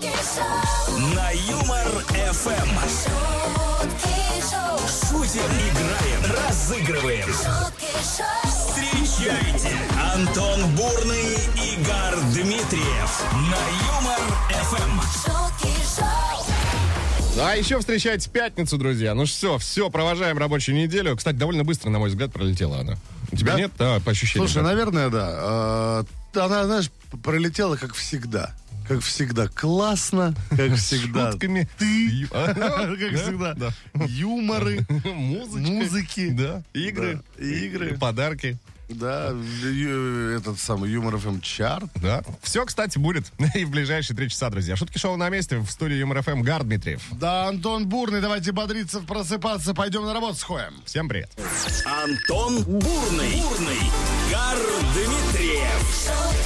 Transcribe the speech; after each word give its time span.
На 0.00 1.30
Юмор 1.30 1.86
ФМ. 2.32 2.70
Шутим, 4.88 5.42
играем, 5.42 6.22
разыгрываем. 6.48 7.28
Встречайте 8.44 9.76
Антон 10.14 10.74
Бурный, 10.74 11.34
Игорь 11.74 12.18
Дмитриев 12.32 13.22
на 13.50 13.60
Юмор 13.92 14.20
ФМ. 14.64 15.00
А 17.42 17.54
еще 17.56 17.78
встречайте 17.78 18.30
пятницу, 18.30 18.78
друзья. 18.78 19.12
Ну 19.14 19.26
что, 19.26 19.58
все, 19.58 19.90
провожаем 19.90 20.38
рабочую 20.38 20.76
неделю. 20.76 21.14
Кстати, 21.14 21.36
довольно 21.36 21.64
быстро, 21.64 21.90
на 21.90 21.98
мой 21.98 22.08
взгляд, 22.08 22.32
пролетела 22.32 22.78
она. 22.80 22.96
У 23.32 23.36
тебя 23.36 23.52
Да? 23.52 23.58
нет? 23.58 23.72
Да, 23.78 24.00
по 24.00 24.12
ощущениям. 24.12 24.48
Слушай, 24.48 24.62
да. 24.62 24.70
наверное, 24.70 25.10
да. 25.10 26.04
Э, 26.34 26.40
Она, 26.40 26.64
знаешь, 26.64 26.90
пролетела 27.22 27.76
как 27.76 27.94
всегда. 27.94 28.54
Как 28.90 29.02
всегда. 29.02 29.46
Классно, 29.46 30.34
как 30.50 30.74
всегда. 30.76 31.30
Шутками. 31.30 31.68
Ты. 31.78 32.26
Как 32.32 32.56
да, 32.56 32.96
всегда. 32.96 33.54
да. 33.54 33.70
Юморы. 34.04 34.84
Музыки. 35.04 36.30
Да. 36.30 36.64
Игры. 36.74 37.22
Игры. 37.38 37.96
Подарки. 37.96 38.58
Да, 38.88 39.28
ю- 39.62 40.30
этот 40.36 40.58
самый 40.58 40.90
Юмор 40.90 41.16
ФМ 41.18 41.38
чарт. 41.38 41.88
Да. 42.02 42.24
Все, 42.42 42.66
кстати, 42.66 42.98
будет 42.98 43.30
и 43.54 43.64
в 43.64 43.70
ближайшие 43.70 44.16
три 44.16 44.28
часа, 44.28 44.50
друзья. 44.50 44.74
Шутки 44.74 44.98
шоу 44.98 45.16
на 45.16 45.28
месте 45.28 45.58
в 45.58 45.70
студии 45.70 45.94
Юмор 45.94 46.22
ФМ 46.22 46.42
Гар 46.42 46.64
Дмитриев. 46.64 47.00
Да, 47.12 47.46
Антон 47.46 47.86
Бурный, 47.86 48.20
давайте 48.20 48.50
бодриться, 48.50 48.98
просыпаться, 49.02 49.72
пойдем 49.72 50.02
на 50.04 50.12
работу 50.14 50.34
сходим. 50.36 50.74
Всем 50.84 51.08
привет. 51.08 51.30
Антон 51.86 52.64
Бурный. 52.64 53.40
Бурный. 53.40 53.78
Гар 54.32 54.58
Дмитриев. 54.94 56.39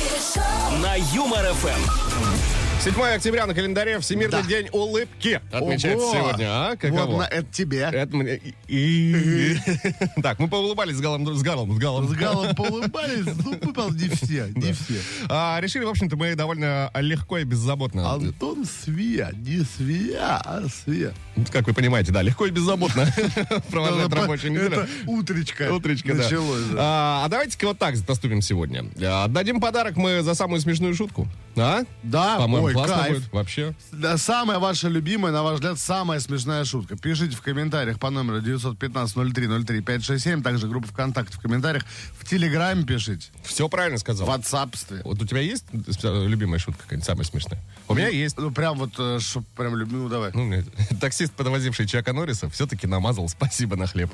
На 0.81 0.97
Юмор 0.97 1.45
ФМ. 1.55 2.54
7 2.85 3.01
октября 3.01 3.47
на 3.47 3.55
календаре 3.55 3.99
Всемирный 3.99 4.43
Да. 4.43 4.47
день 4.47 4.69
улыбки 4.71 5.41
отмечается 5.51 6.05
Ого! 6.07 6.15
сегодня. 6.15 6.47
А, 6.51 6.77
каково? 6.77 7.07
Вот 7.07 7.19
на 7.21 7.23
это 7.29 7.51
тебе. 7.51 7.79
Это 7.91 8.15
мне... 8.15 8.39
и- 8.69 9.57
Так, 10.23 10.39
мы 10.39 10.49
поулыбались 10.49 10.97
с 10.97 11.01
Галом, 11.01 11.27
с 11.35 11.43
Галом, 11.43 11.75
с 11.75 11.79
Галом. 11.79 12.09
С 12.09 12.13
Галом 12.13 12.55
поулыбались, 12.57 13.25
ну, 13.43 13.53
выпал 13.63 13.91
не 13.91 14.11
все, 14.11 14.49
не 14.55 14.75
все. 14.75 15.01
А, 15.31 15.61
решили, 15.63 15.85
в 15.85 15.89
общем-то, 15.89 16.17
мы 16.17 16.35
довольно 16.35 16.91
легко 16.97 17.39
и 17.39 17.45
беззаботно. 17.45 18.13
Антон 18.13 18.67
Свия, 18.67 19.31
не 19.35 19.65
Свия, 19.65 20.37
а 20.45 20.65
Свия. 20.69 21.15
Как 21.51 21.67
вы 21.67 21.73
понимаете, 21.73 22.13
да, 22.13 22.21
легко 22.21 22.45
и 22.45 22.51
беззаботно 22.51 23.07
провожать 23.71 24.09
Это 24.09 24.17
рабочую 24.17 24.53
неделю. 24.53 24.73
Это 24.83 24.89
утречко. 25.07 25.73
Утречка, 25.73 26.15
да. 26.15 26.23
началось. 26.23 26.63
А, 26.77 27.23
а 27.25 27.29
давайте-ка 27.31 27.67
вот 27.67 27.79
так 27.79 27.95
поступим 28.07 28.43
сегодня. 28.43 28.85
А, 29.01 29.25
Отдадим 29.25 29.59
подарок 29.59 29.97
мы 29.97 30.21
за 30.21 30.35
самую 30.35 30.61
смешную 30.61 30.95
шутку. 30.95 31.27
А? 31.57 31.85
Да, 32.03 32.37
По-моему, 32.37 32.74
классно 32.75 32.97
кайф. 32.97 33.17
будет. 33.19 33.33
Вообще. 33.33 33.75
Да, 33.93 34.17
самая 34.19 34.59
ваша 34.59 34.89
любимая, 34.89 35.33
на 35.33 35.43
ваш 35.43 35.55
взгляд, 35.55 35.79
самая 35.79 36.21
смешная 36.21 36.65
шутка. 36.65 36.97
Пишите 36.97 37.37
в 37.37 37.43
комментариях 37.43 37.99
по 37.99 38.11
номеру 38.11 38.41
915-0303-567, 38.43 40.43
также 40.43 40.69
группа 40.69 40.89
ВКонтакте 40.89 41.37
в 41.37 41.41
комментариях. 41.41 41.85
В 42.19 42.29
Телеграме 42.29 42.85
пишите, 42.85 43.29
Все 43.43 43.69
правильно 43.69 43.97
в 43.99 44.01
сказал. 44.01 44.29
WhatsAppстве. 44.29 45.03
Вот 45.05 45.21
у 45.23 45.27
тебя 45.27 45.41
есть 45.41 45.65
любимая 46.03 46.59
шутка 46.59 46.83
какая-нибудь, 46.83 47.07
самая 47.07 47.25
смешная? 47.25 47.61
У 47.89 47.95
меня 47.95 48.09
есть. 48.09 48.37
Ну, 48.39 48.51
прям 48.51 48.79
вот, 48.79 48.93
э, 48.99 49.19
чтоб 49.21 49.45
прям 49.57 49.77
любимый, 49.77 50.03
ну, 50.05 50.09
давай. 50.09 50.31
Ну, 50.35 50.63
таксист, 51.01 51.33
подвозивший 51.33 51.87
Чака 51.87 52.13
Норриса, 52.13 52.49
все-таки 52.51 52.87
намазал 52.87 53.29
спасибо 53.29 53.77
на 53.77 53.87
хлеб. 53.87 54.11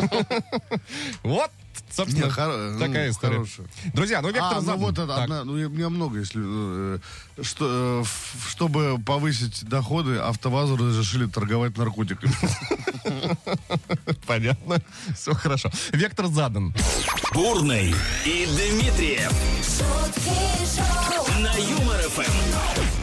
Вот, 1.22 1.50
собственно, 1.90 2.24
Не, 2.26 2.30
хоро- 2.30 2.78
такая 2.78 3.06
ну, 3.06 3.10
история. 3.12 3.34
хорошая. 3.34 3.66
Друзья, 3.94 4.20
ну 4.22 4.28
Вектор 4.28 4.44
А, 4.52 4.54
ну 4.56 4.60
Задан. 4.60 4.80
вот 4.80 4.98
это 4.98 5.22
одна, 5.22 5.44
ну, 5.44 5.52
у 5.52 5.56
меня 5.68 5.88
много, 5.88 6.18
если, 6.18 6.40
э, 6.44 6.98
что, 7.42 8.02
э, 8.02 8.48
чтобы 8.50 8.98
повысить 9.04 9.64
доходы, 9.64 10.16
АвтоВАЗу 10.18 10.76
разрешили 10.76 11.26
торговать 11.26 11.76
наркотиками. 11.76 12.32
Понятно. 14.26 14.78
Все 15.14 15.34
хорошо. 15.34 15.70
Вектор 15.92 16.26
задан. 16.26 16.74
Бурный 17.32 17.94
и 18.24 18.46
Дмитриев. 18.46 19.32
На 21.40 21.54
Юмор 21.56 22.00
FM. 22.02 22.97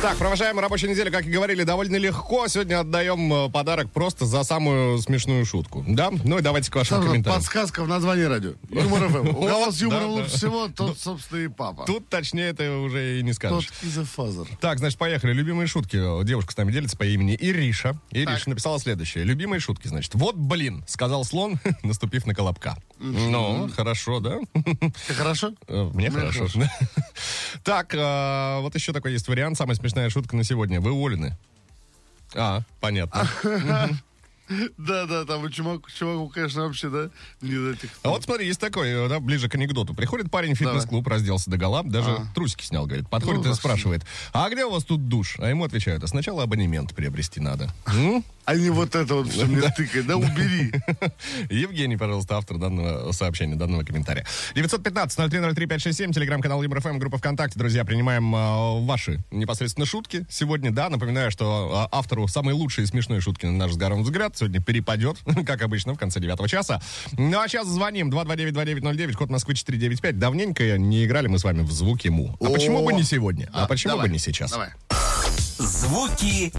Так, 0.00 0.16
провожаем 0.16 0.60
рабочую 0.60 0.90
неделю, 0.92 1.10
как 1.10 1.26
и 1.26 1.30
говорили, 1.30 1.64
довольно 1.64 1.96
легко. 1.96 2.46
Сегодня 2.46 2.78
отдаем 2.78 3.32
э, 3.32 3.50
подарок 3.50 3.90
просто 3.90 4.26
за 4.26 4.44
самую 4.44 4.98
смешную 5.00 5.44
шутку. 5.44 5.84
Да? 5.88 6.10
Ну 6.22 6.38
и 6.38 6.40
давайте 6.40 6.70
к 6.70 6.76
вашим 6.76 7.02
комментариям. 7.02 7.40
Подсказка 7.40 7.82
в 7.82 7.88
названии 7.88 8.22
радио. 8.22 8.52
Юмор 8.70 9.08
FM. 9.08 9.28
У 9.30 9.46
кого 9.48 9.72
с 9.72 9.80
юмором 9.82 10.10
лучше 10.10 10.30
всего, 10.30 10.68
тот, 10.68 11.00
собственно, 11.00 11.40
и 11.40 11.48
папа. 11.48 11.84
Тут 11.84 12.08
точнее 12.08 12.50
это 12.50 12.78
уже 12.78 13.18
и 13.18 13.22
не 13.24 13.32
Тот 13.32 13.36
скажешь. 13.64 13.70
Is 13.82 13.95
a 13.95 14.01
father. 14.01 14.46
Так, 14.60 14.78
значит, 14.78 14.98
поехали. 15.00 15.32
Любимые 15.32 15.66
шутки. 15.66 15.96
Девушка 16.24 16.52
с 16.52 16.56
нами 16.56 16.70
делится 16.70 16.96
по 16.96 17.04
имени 17.04 17.36
Ириша. 17.38 18.00
Ириша 18.12 18.48
написала 18.50 18.78
следующее. 18.78 19.24
Любимые 19.24 19.58
шутки, 19.58 19.88
значит. 19.88 20.14
Вот, 20.14 20.36
блин, 20.36 20.84
сказал 20.86 21.24
слон, 21.24 21.58
наступив 21.82 22.24
на 22.24 22.36
колобка. 22.36 22.76
Ну, 23.00 23.68
хорошо, 23.74 24.20
да? 24.20 24.38
Хорошо? 25.08 25.54
Э, 25.66 25.90
Мне 25.92 26.08
хорошо. 26.10 26.46
Так, 27.64 27.94
э, 27.94 28.60
вот 28.60 28.74
еще 28.76 28.92
такой 28.92 29.12
есть 29.12 29.26
вариант. 29.26 29.56
Самая 29.58 29.74
смешная 29.88 30.10
шутка 30.10 30.36
на 30.36 30.44
сегодня. 30.44 30.80
Вы 30.80 30.92
уволены. 30.92 31.36
А, 32.34 32.60
понятно. 32.80 33.28
Да, 34.78 35.04
да, 35.04 35.26
там 35.26 35.46
чуваку, 35.50 35.90
чуваку, 35.90 36.30
конечно, 36.30 36.62
вообще, 36.62 36.88
да, 36.88 37.10
не 37.42 37.52
до 37.52 37.72
этих. 37.72 37.90
А 38.02 38.08
вот 38.08 38.24
смотри, 38.24 38.46
есть 38.46 38.58
такой, 38.58 39.06
да, 39.06 39.20
ближе 39.20 39.46
к 39.46 39.54
анекдоту. 39.56 39.92
Приходит 39.92 40.30
парень 40.30 40.54
в 40.54 40.56
фитнес-клуб, 40.56 41.06
разделся 41.06 41.50
до 41.50 41.58
гола, 41.58 41.82
даже 41.84 42.12
А. 42.12 42.26
трусики 42.34 42.64
снял, 42.64 42.86
говорит. 42.86 43.10
Подходит 43.10 43.44
Ну, 43.44 43.52
и 43.52 43.54
спрашивает, 43.54 44.06
а 44.32 44.48
где 44.48 44.64
у 44.64 44.70
вас 44.70 44.84
тут 44.84 45.06
душ? 45.06 45.36
А 45.38 45.50
ему 45.50 45.64
отвечают, 45.64 46.02
а 46.02 46.06
сначала 46.06 46.44
абонемент 46.44 46.94
приобрести 46.94 47.40
надо. 47.40 47.68
А 48.48 48.54
не 48.54 48.70
вот 48.70 48.94
это 48.94 49.14
вот 49.14 49.28
все 49.28 49.44
мне 49.44 49.60
тыкает, 49.76 50.06
да, 50.06 50.16
убери. 50.16 50.72
Евгений, 51.50 51.98
пожалуйста, 51.98 52.38
автор 52.38 52.56
данного 52.56 53.12
сообщения, 53.12 53.56
данного 53.56 53.82
комментария. 53.82 54.24
915-0303-567, 54.54 56.14
телеграм-канал 56.14 56.62
ЮморФМ, 56.62 56.96
группа 56.96 57.18
ВКонтакте. 57.18 57.58
Друзья, 57.58 57.84
принимаем 57.84 58.34
э, 58.34 58.86
ваши 58.86 59.20
непосредственно 59.30 59.84
шутки 59.84 60.24
сегодня. 60.30 60.70
Да, 60.70 60.88
напоминаю, 60.88 61.30
что 61.30 61.88
э, 61.92 61.94
автору 61.94 62.26
самой 62.26 62.54
лучшей 62.54 62.84
и 62.84 62.86
смешной 62.86 63.20
шутки, 63.20 63.44
на 63.44 63.52
наш 63.52 63.72
взгляд, 63.72 63.92
взгляд 63.92 64.38
сегодня 64.38 64.62
перепадет, 64.62 65.18
как 65.46 65.60
обычно, 65.60 65.92
в 65.92 65.98
конце 65.98 66.18
девятого 66.18 66.48
часа. 66.48 66.80
Ну, 67.18 67.38
а 67.38 67.48
сейчас 67.48 67.68
звоним. 67.68 68.08
229-2909, 68.08 69.12
код 69.12 69.28
Москвы 69.28 69.56
495. 69.56 70.18
Давненько 70.18 70.78
не 70.78 71.04
играли 71.04 71.26
мы 71.26 71.38
с 71.38 71.44
вами 71.44 71.60
в 71.64 71.70
звуки 71.70 72.08
му. 72.08 72.34
А 72.40 72.46
О! 72.46 72.54
почему 72.54 72.82
бы 72.82 72.94
не 72.94 73.02
сегодня? 73.02 73.50
А, 73.52 73.64
А, 73.64 73.66
почему 73.66 73.90
давай, 73.90 74.06
бы 74.06 74.12
не 74.14 74.18
сейчас? 74.18 74.52
Давай. 74.52 74.70
Звуки. 75.58 76.50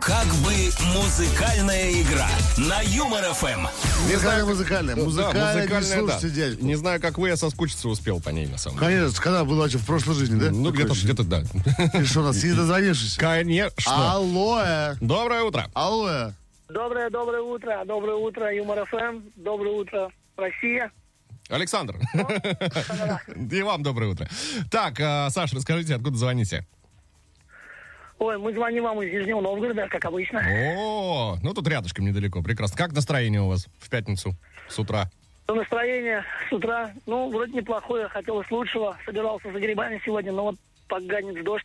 Как 0.00 0.26
бы 0.44 0.52
музыкальная 0.94 1.90
игра. 1.92 2.28
На 2.56 2.80
Юмор 2.82 3.22
ФМ. 3.34 3.66
Не 4.08 4.16
знаю, 4.16 4.46
музыкальная. 4.46 4.94
Да, 4.94 5.02
Музыкальная, 5.02 5.54
не 5.54 5.60
музыкальная, 5.60 6.02
да. 6.06 6.12
слушайте 6.12 6.30
дядьку. 6.36 6.64
Не 6.64 6.74
знаю, 6.76 7.00
как 7.00 7.18
вы, 7.18 7.28
я 7.28 7.36
соскучиться 7.36 7.88
успел 7.88 8.20
по 8.20 8.28
ней, 8.30 8.46
на 8.46 8.58
самом 8.58 8.78
деле. 8.78 8.96
Конечно, 8.98 9.22
когда 9.22 9.44
было 9.44 9.62
вообще 9.62 9.78
в 9.78 9.86
прошлой 9.86 10.14
жизни, 10.14 10.38
да? 10.38 10.50
Ну, 10.50 10.70
где-то, 10.70 10.92
где-то, 10.92 11.24
да. 11.24 11.42
Ты 11.92 12.04
что, 12.04 12.20
у 12.20 12.24
нас 12.24 12.42
не 12.42 12.52
дозвонившись? 12.52 13.16
Конечно. 13.16 14.12
Алло, 14.12 14.62
Доброе 15.00 15.42
утро. 15.42 15.66
алло. 15.74 16.32
Доброе, 16.68 17.10
доброе 17.10 17.42
утро, 17.42 17.82
доброе 17.84 18.16
утро, 18.16 18.54
Юмор 18.54 18.86
ФМ, 18.86 19.20
доброе 19.36 19.74
утро, 19.74 20.08
Россия. 20.36 20.90
Александр. 21.48 21.96
И 23.50 23.62
вам 23.62 23.82
доброе 23.82 24.12
утро. 24.12 24.28
Так, 24.70 24.98
э, 25.00 25.28
Саша, 25.30 25.56
расскажите, 25.56 25.94
откуда 25.96 26.16
звоните? 26.16 26.66
Ой, 28.22 28.38
мы 28.38 28.52
звоним 28.52 28.84
вам 28.84 29.02
из 29.02 29.12
Нижнего 29.12 29.40
Новгорода, 29.40 29.88
как 29.88 30.04
обычно. 30.04 30.40
О, 30.48 31.36
ну 31.42 31.54
тут 31.54 31.66
рядышком 31.66 32.04
недалеко, 32.04 32.40
прекрасно. 32.40 32.76
Как 32.76 32.92
настроение 32.92 33.40
у 33.40 33.48
вас 33.48 33.66
в 33.80 33.90
пятницу 33.90 34.36
с 34.68 34.78
утра? 34.78 35.10
То 35.46 35.56
настроение 35.56 36.22
с 36.48 36.52
утра, 36.52 36.92
ну, 37.06 37.28
вроде 37.30 37.52
неплохое, 37.54 38.06
хотелось 38.06 38.48
лучшего. 38.48 38.96
Собирался 39.04 39.50
за 39.50 39.58
грибами 39.58 40.00
сегодня, 40.04 40.30
но 40.30 40.44
вот 40.44 40.56
поганец 40.86 41.42
дождь. 41.44 41.64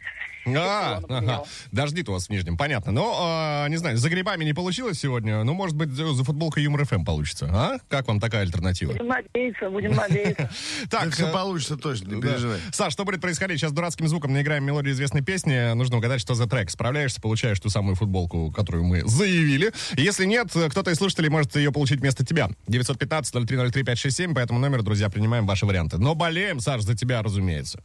А, 0.55 1.01
ага. 1.09 1.43
Дождит 1.71 2.09
у 2.09 2.13
вас 2.13 2.27
в 2.27 2.29
Нижнем, 2.29 2.57
понятно. 2.57 2.91
Но, 2.91 3.63
э, 3.65 3.69
не 3.69 3.77
знаю, 3.77 3.97
за 3.97 4.09
грибами 4.09 4.43
не 4.43 4.53
получилось 4.53 4.99
сегодня, 4.99 5.43
ну, 5.43 5.53
может 5.53 5.75
быть, 5.75 5.89
за 5.89 6.23
футболкой 6.23 6.63
Юмор 6.63 6.85
ФМ 6.85 7.03
получится, 7.03 7.49
а? 7.51 7.77
Как 7.89 8.07
вам 8.07 8.19
такая 8.19 8.41
альтернатива? 8.41 8.91
Будем 8.93 9.07
надеяться, 9.07 9.69
будем 9.69 9.91
надеяться. 9.93 10.49
Так, 10.89 11.11
все 11.13 11.27
э, 11.27 11.31
получится 11.31 11.77
точно, 11.77 12.15
не 12.15 12.21
переживай. 12.21 12.59
Саш, 12.71 12.93
что 12.93 13.03
будет 13.03 13.21
происходить? 13.21 13.59
Сейчас 13.59 13.71
дурацким 13.71 14.07
звуком 14.07 14.33
наиграем 14.33 14.63
мелодию 14.63 14.93
известной 14.93 15.21
песни. 15.21 15.73
Нужно 15.73 15.97
угадать, 15.97 16.21
что 16.21 16.33
за 16.35 16.47
трек. 16.47 16.69
Справляешься, 16.69 17.21
получаешь 17.21 17.59
ту 17.59 17.69
самую 17.69 17.95
футболку, 17.95 18.51
которую 18.51 18.83
мы 18.83 19.01
заявили. 19.07 19.71
Если 19.95 20.25
нет, 20.25 20.49
кто-то 20.49 20.91
из 20.91 20.97
слушателей 20.97 21.29
может 21.29 21.55
ее 21.55 21.71
получить 21.71 21.99
вместо 21.99 22.25
тебя. 22.25 22.49
915-0303-567. 22.67 24.33
По 24.33 24.39
этому 24.39 24.59
номеру, 24.59 24.83
друзья, 24.83 25.09
принимаем 25.09 25.45
ваши 25.45 25.65
варианты. 25.65 25.97
Но 25.97 26.15
болеем, 26.15 26.59
Саш, 26.59 26.81
за 26.81 26.95
тебя, 26.95 27.21
разумеется. 27.21 27.81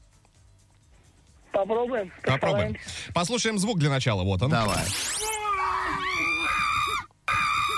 Попробуем. 1.52 2.12
Попробуем. 2.22 2.76
Послушаем 3.14 3.58
звук 3.58 3.78
для 3.78 3.90
начала. 3.90 4.22
Вот 4.22 4.43
он. 4.43 4.50
Давай. 4.50 4.84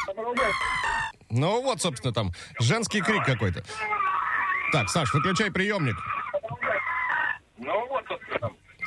Попробуем. 0.06 0.53
Ну 1.31 1.62
вот, 1.62 1.82
собственно, 1.82 2.12
там 2.12 2.31
женский 2.61 3.00
крик 3.00 3.25
какой-то. 3.25 3.65
Так, 4.73 4.88
Саш, 4.88 5.12
выключай 5.12 5.50
приемник. 5.50 5.97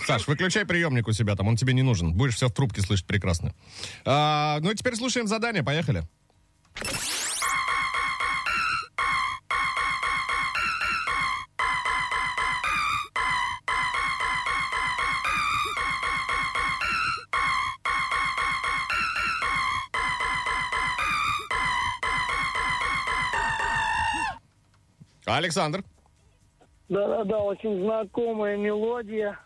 Саш, 0.06 0.28
выключай 0.28 0.66
приемник 0.66 1.08
у 1.08 1.12
себя, 1.12 1.36
там 1.36 1.50
он 1.50 1.58
тебе 1.58 1.74
не 1.74 1.84
нужен. 1.84 2.14
Будешь 2.14 2.36
все 2.36 2.48
в 2.48 2.54
трубке 2.54 2.82
слышать 2.82 3.06
прекрасно. 3.06 3.54
А, 4.06 4.60
ну 4.62 4.72
и 4.72 4.76
теперь 4.76 4.96
слушаем 4.96 5.28
задание, 5.28 5.64
поехали. 5.64 6.04
Александр. 25.38 25.84
Да-да-да, 26.90 27.40
очень 27.40 27.84
знакомая 27.84 28.58
мелодия. 28.58 29.38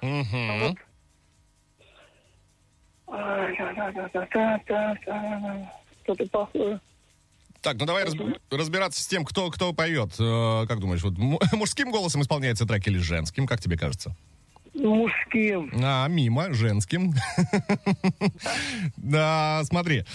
Да-да-да-да-да-да-да. 4.41 5.71
Что-то 6.03 6.25
похоже. 6.29 6.79
Так, 7.61 7.77
ну 7.77 7.85
давай 7.85 8.05
разб- 8.05 8.39
разбираться 8.49 9.03
с 9.03 9.07
тем, 9.07 9.23
кто, 9.23 9.51
кто 9.51 9.71
поет. 9.73 10.15
Э, 10.19 10.65
как 10.67 10.79
думаешь, 10.79 11.03
вот 11.03 11.13
мужским 11.53 11.91
голосом 11.91 12.21
исполняется 12.21 12.65
трек 12.65 12.87
или 12.87 12.97
женским? 12.97 13.45
Как 13.45 13.61
тебе 13.61 13.77
кажется? 13.77 14.15
Мужским. 14.73 15.69
А, 15.83 16.07
мимо, 16.07 16.53
женским. 16.53 17.13
Да, 18.97 19.61
смотри. 19.65 20.05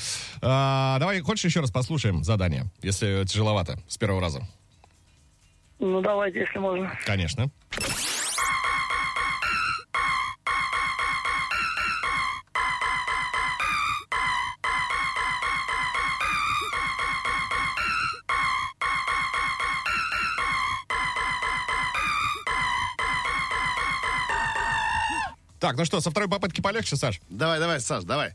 А, 0.42 0.98
Давай, 0.98 1.20
хочешь 1.20 1.44
еще 1.44 1.60
раз 1.60 1.70
послушаем 1.70 2.24
задание, 2.24 2.64
если 2.82 3.24
тяжеловато, 3.26 3.78
с 3.86 3.98
первого 3.98 4.20
раза? 4.20 4.40
Ну, 5.78 6.00
давайте, 6.00 6.40
если 6.40 6.58
можно. 6.58 6.98
Конечно. 7.04 7.50
Так, 25.58 25.76
ну 25.76 25.84
что, 25.84 26.00
со 26.00 26.10
второй 26.10 26.28
попытки 26.28 26.60
полегче, 26.60 26.96
Саш? 26.96 27.20
Давай, 27.28 27.58
давай, 27.58 27.80
Саш, 27.80 28.04
давай. 28.04 28.34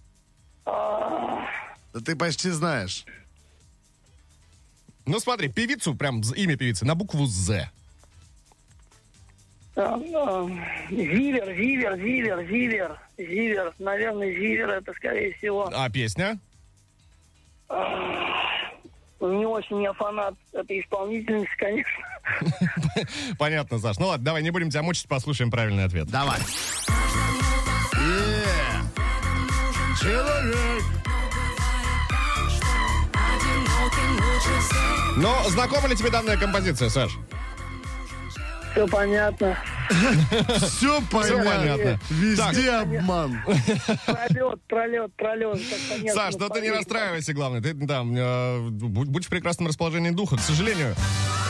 Да 0.65 1.99
ты 2.05 2.15
почти 2.15 2.49
знаешь. 2.49 3.05
Ну 5.05 5.19
смотри, 5.19 5.49
певицу, 5.49 5.95
прям 5.95 6.21
имя 6.35 6.55
певицы, 6.57 6.85
на 6.85 6.95
букву 6.95 7.25
«З». 7.25 7.69
А, 9.75 9.95
а, 9.95 10.47
Зивер, 10.89 11.55
Зивер, 11.55 11.95
Зивер, 11.97 12.45
Зивер, 12.45 12.99
Зивер. 13.17 13.73
Наверное, 13.79 14.31
Зивер 14.33 14.69
это, 14.69 14.93
скорее 14.93 15.33
всего. 15.35 15.69
А 15.73 15.89
песня? 15.89 16.37
Не 19.21 19.45
очень 19.45 19.81
я 19.81 19.93
фанат 19.93 20.33
этой 20.51 20.81
исполнительницы, 20.81 21.51
конечно. 21.57 22.03
Понятно, 23.37 23.79
Саш. 23.79 23.97
Ну 23.97 24.07
ладно, 24.07 24.25
давай 24.25 24.43
не 24.43 24.51
будем 24.51 24.69
тебя 24.69 24.81
мучить, 24.81 25.07
послушаем 25.07 25.51
правильный 25.51 25.85
ответ. 25.85 26.07
Давай. 26.07 26.39
Человек. 30.01 31.00
Но 35.21 35.47
знакома 35.49 35.87
ли 35.87 35.95
тебе 35.95 36.09
данная 36.09 36.35
композиция, 36.35 36.89
Саш? 36.89 37.11
Все 38.71 38.87
понятно. 38.87 39.57
Все 40.57 41.01
понятно. 41.11 41.99
Везде 42.09 42.71
обман. 42.71 43.39
Пролет, 44.05 44.61
пролет, 44.67 45.15
пролет. 45.15 45.59
понятно, 45.89 46.13
Саш, 46.13 46.35
ну 46.39 46.49
ты 46.49 46.61
не 46.61 46.71
расстраивайся, 46.71 47.33
главное. 47.33 47.61
Ты 47.61 47.75
там 47.85 48.13
э, 48.15 48.69
будь, 48.69 49.09
будь 49.09 49.25
в 49.25 49.29
прекрасном 49.29 49.67
расположении 49.67 50.11
духа. 50.11 50.37
К 50.37 50.41
сожалению, 50.41 50.95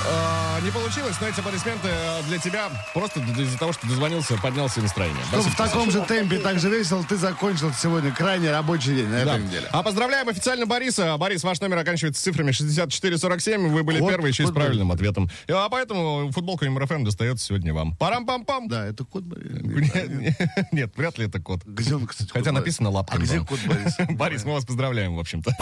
э, 0.06 0.62
не 0.64 0.72
получилось, 0.72 1.16
но 1.22 1.28
эти 1.28 1.40
аплодисменты 1.40 1.88
э, 1.90 2.24
для 2.28 2.38
тебя 2.38 2.70
просто 2.94 3.20
из-за 3.20 3.58
того, 3.58 3.74
что 3.74 3.88
дозвонился, 3.88 4.38
поднялся 4.38 4.82
настроение. 4.82 5.24
Чтобы 5.26 5.50
в 5.50 5.56
таком 5.56 5.92
же 5.92 6.02
темпе, 6.02 6.38
так 6.40 6.60
же 6.60 6.70
весело, 6.70 7.04
ты 7.04 7.18
закончил 7.18 7.72
сегодня 7.74 8.12
крайне 8.12 8.52
рабочий 8.52 8.96
день 8.96 9.08
на 9.08 9.26
Да. 9.26 9.36
этой 9.36 9.46
неделе. 9.46 9.68
А 9.72 9.84
поздравляем 9.84 10.30
официально 10.30 10.66
Бориса. 10.66 11.18
Борис, 11.18 11.44
ваш 11.44 11.60
номер 11.62 11.80
оканчивается 11.80 12.22
цифрами 12.24 12.52
6447. 12.52 13.70
Вы 13.70 13.84
были 13.84 14.00
Вот, 14.00 14.10
первые 14.10 14.32
еще 14.32 14.44
и 14.44 14.48
с 14.48 14.52
правильным 14.52 14.92
ответом. 14.92 15.30
А 15.50 15.70
поэтому 15.70 16.32
футболка 16.32 16.70
МРФМ 16.70 17.04
достается 17.04 17.46
сегодня 17.46 17.74
вам. 17.74 17.96
Парам-пам-пам. 18.00 18.68
Да, 18.68 18.86
это 18.86 19.04
кот 19.04 19.24
Борис. 19.24 19.52
Нет, 20.02 20.38
нет, 20.72 20.94
вряд 20.96 21.18
ли 21.18 21.26
это 21.28 21.40
кот. 21.40 21.62
Где 21.66 21.96
он, 21.96 22.06
кстати, 22.08 22.30
Хотя 22.32 22.52
написано 22.52 22.90
лапкой. 22.90 23.20
А 23.20 23.22
где 23.22 23.40
кот 23.40 23.60
Борис? 23.66 23.96
Борис, 24.18 24.46
мы 24.46 24.54
вас 24.54 24.66
поздравляем, 24.66 25.16
в 25.16 25.20
общем-то. 25.20 25.56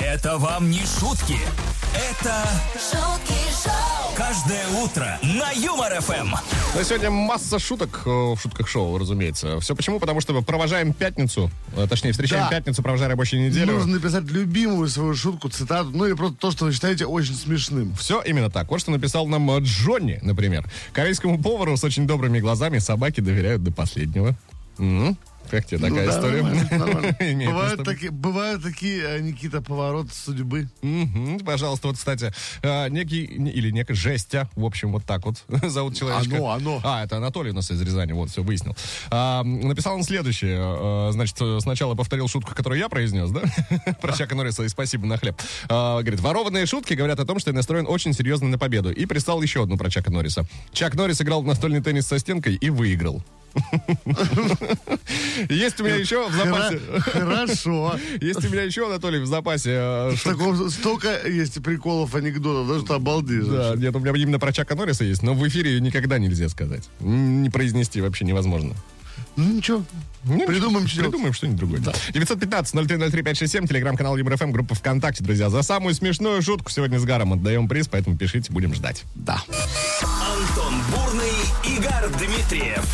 Это 0.00 0.38
вам 0.38 0.70
не 0.70 0.80
шутки. 0.80 1.38
Это 1.94 2.46
шутки 2.74 3.34
шоу, 3.64 4.14
каждое 4.16 4.66
утро 4.82 5.18
на 5.22 5.50
Юмор 5.50 6.00
ФМ. 6.00 6.34
Но 6.74 6.82
сегодня 6.84 7.10
масса 7.10 7.58
шуток 7.58 8.02
э, 8.06 8.08
в 8.10 8.36
шутках 8.40 8.68
шоу, 8.68 8.96
разумеется. 8.96 9.58
Все 9.60 9.74
почему? 9.74 9.98
Потому 9.98 10.20
что 10.20 10.32
мы 10.32 10.42
провожаем 10.42 10.92
пятницу, 10.92 11.50
э, 11.76 11.86
точнее, 11.88 12.12
встречаем 12.12 12.44
Да. 12.44 12.50
пятницу, 12.50 12.82
провожая 12.82 13.08
рабочую 13.08 13.44
неделю. 13.48 13.72
Нужно 13.72 13.94
написать 13.94 14.24
любимую 14.24 14.88
свою 14.88 15.14
шутку, 15.14 15.48
цитату, 15.48 15.90
ну 15.92 16.06
или 16.06 16.12
просто 16.14 16.36
то, 16.38 16.50
что 16.52 16.64
вы 16.66 16.72
считаете 16.72 17.06
очень 17.06 17.34
смешным. 17.34 17.94
Все 17.96 18.22
именно 18.22 18.50
так. 18.50 18.70
Вот 18.70 18.80
что 18.80 18.92
написал 18.92 19.26
нам 19.26 19.50
э, 19.50 19.58
Джонни, 19.60 20.20
например. 20.22 20.64
Корейскому 20.92 21.42
повару 21.42 21.76
с 21.76 21.82
очень 21.82 22.06
добрыми 22.06 22.38
глазами 22.38 22.78
собаки 22.78 23.20
доверяют 23.20 23.64
до 23.64 23.72
последнего. 23.72 24.36
М? 24.78 25.18
Как 25.50 25.66
тебе 25.66 25.78
такая 25.78 26.06
Ну 26.06 26.10
история? 26.12 26.42
нормально, 26.42 26.68
нормально. 27.18 27.46
Бывают 27.50 27.84
такие, 27.84 28.10
бывают 28.12 28.62
такие, 28.62 29.02
э, 29.02 29.20
Никита, 29.20 29.60
повороты 29.60 30.10
судьбы. 30.14 30.68
Мгм. 30.82 31.40
Пожалуйста, 31.40 31.88
вот, 31.88 31.96
кстати, 31.96 32.32
э, 32.62 32.88
некий, 32.88 33.26
не- 33.36 33.50
или 33.50 33.70
некий 33.72 33.94
Жестя, 33.94 34.48
в 34.54 34.64
общем, 34.64 34.92
вот 34.92 35.04
так 35.04 35.24
вот 35.26 35.42
зовут 35.68 35.96
человечка. 35.96 36.36
Оно, 36.36 36.50
оно. 36.50 36.80
А, 36.84 37.02
это 37.04 37.16
Анатолий 37.16 37.50
у 37.50 37.54
нас 37.54 37.70
из 37.70 37.80
Рязани, 37.82 38.12
вот, 38.12 38.30
все, 38.30 38.42
выяснил. 38.42 38.76
А, 39.10 39.42
написал 39.42 39.96
он 39.96 40.04
следующее, 40.04 40.56
э, 40.60 41.08
значит, 41.12 41.36
сначала 41.62 41.94
повторил 41.96 42.28
шутку, 42.28 42.54
которую 42.54 42.78
я 42.78 42.88
произнес, 42.88 43.30
да, 43.30 43.42
про 44.00 44.12
Чака 44.12 44.36
Норриса, 44.36 44.62
и 44.62 44.68
спасибо 44.68 45.06
на 45.06 45.16
хлеб. 45.18 45.40
А, 45.68 46.00
Говорит, 46.00 46.20
ворованные 46.20 46.66
шутки 46.66 46.94
говорят 46.94 47.18
о 47.18 47.24
том, 47.26 47.38
что 47.40 47.50
я 47.50 47.56
настроен 47.56 47.86
очень 47.88 48.12
серьезно 48.12 48.48
на 48.48 48.58
победу. 48.58 48.92
И 48.92 49.04
прислал 49.06 49.42
еще 49.42 49.62
одну 49.64 49.76
про 49.76 49.90
Чака 49.90 50.10
Норриса. 50.12 50.44
Чак 50.72 50.94
Норрис 50.94 51.20
играл 51.20 51.42
в 51.42 51.46
настольный 51.46 51.82
теннис 51.82 52.06
со 52.06 52.18
стенкой 52.18 52.54
и 52.54 52.70
выиграл. 52.70 53.22
Есть 55.48 55.80
у 55.80 55.84
меня 55.84 55.96
еще 55.96 56.28
в 56.28 56.32
запасе... 56.32 56.80
Хорошо. 57.00 57.96
Есть 58.20 58.44
у 58.44 58.48
меня 58.50 58.62
еще, 58.62 58.86
Анатолий, 58.86 59.18
в 59.20 59.26
запасе 59.26 59.70
э, 59.72 60.10
В 60.14 60.22
таком- 60.22 60.70
столько 60.70 61.26
есть 61.28 61.62
приколов, 61.62 62.14
анекдотов, 62.14 62.68
да, 62.68 62.84
что 62.84 62.94
обалдеешь. 62.94 63.46
Да, 63.46 63.74
нет, 63.76 63.94
у 63.94 63.98
меня 63.98 64.12
именно 64.12 64.38
про 64.38 64.52
Чака 64.52 64.74
Норриса 64.74 65.04
есть, 65.04 65.22
но 65.22 65.34
в 65.34 65.46
эфире 65.48 65.80
никогда 65.80 66.18
нельзя 66.18 66.48
сказать. 66.48 66.88
Не 67.00 67.50
произнести 67.50 68.00
вообще 68.00 68.24
невозможно. 68.24 68.74
Ну 69.36 69.44
ничего, 69.54 69.84
Ну, 70.24 70.46
придумаем 70.46 70.88
что 70.88 71.02
Придумаем 71.02 71.32
что-нибудь 71.32 71.58
другое. 71.58 71.80
915-0303-567, 71.80 73.68
телеграм-канал 73.68 74.16
ЮбрФМ, 74.16 74.50
группа 74.50 74.74
ВКонтакте, 74.74 75.22
друзья. 75.22 75.50
За 75.50 75.62
самую 75.62 75.94
смешную 75.94 76.42
шутку 76.42 76.70
сегодня 76.70 76.98
с 76.98 77.04
Гаром 77.04 77.32
отдаем 77.32 77.68
приз, 77.68 77.86
поэтому 77.88 78.16
пишите, 78.16 78.52
будем 78.52 78.74
ждать. 78.74 79.04
Да. 79.14 79.42
Антон 80.02 80.74
Бурный, 80.90 81.29
Игорь 81.76 82.08
Дмитриев 82.18 82.84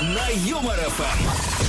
на 0.00 0.28
Юмор 0.30 0.78
ФМ. 0.78 1.61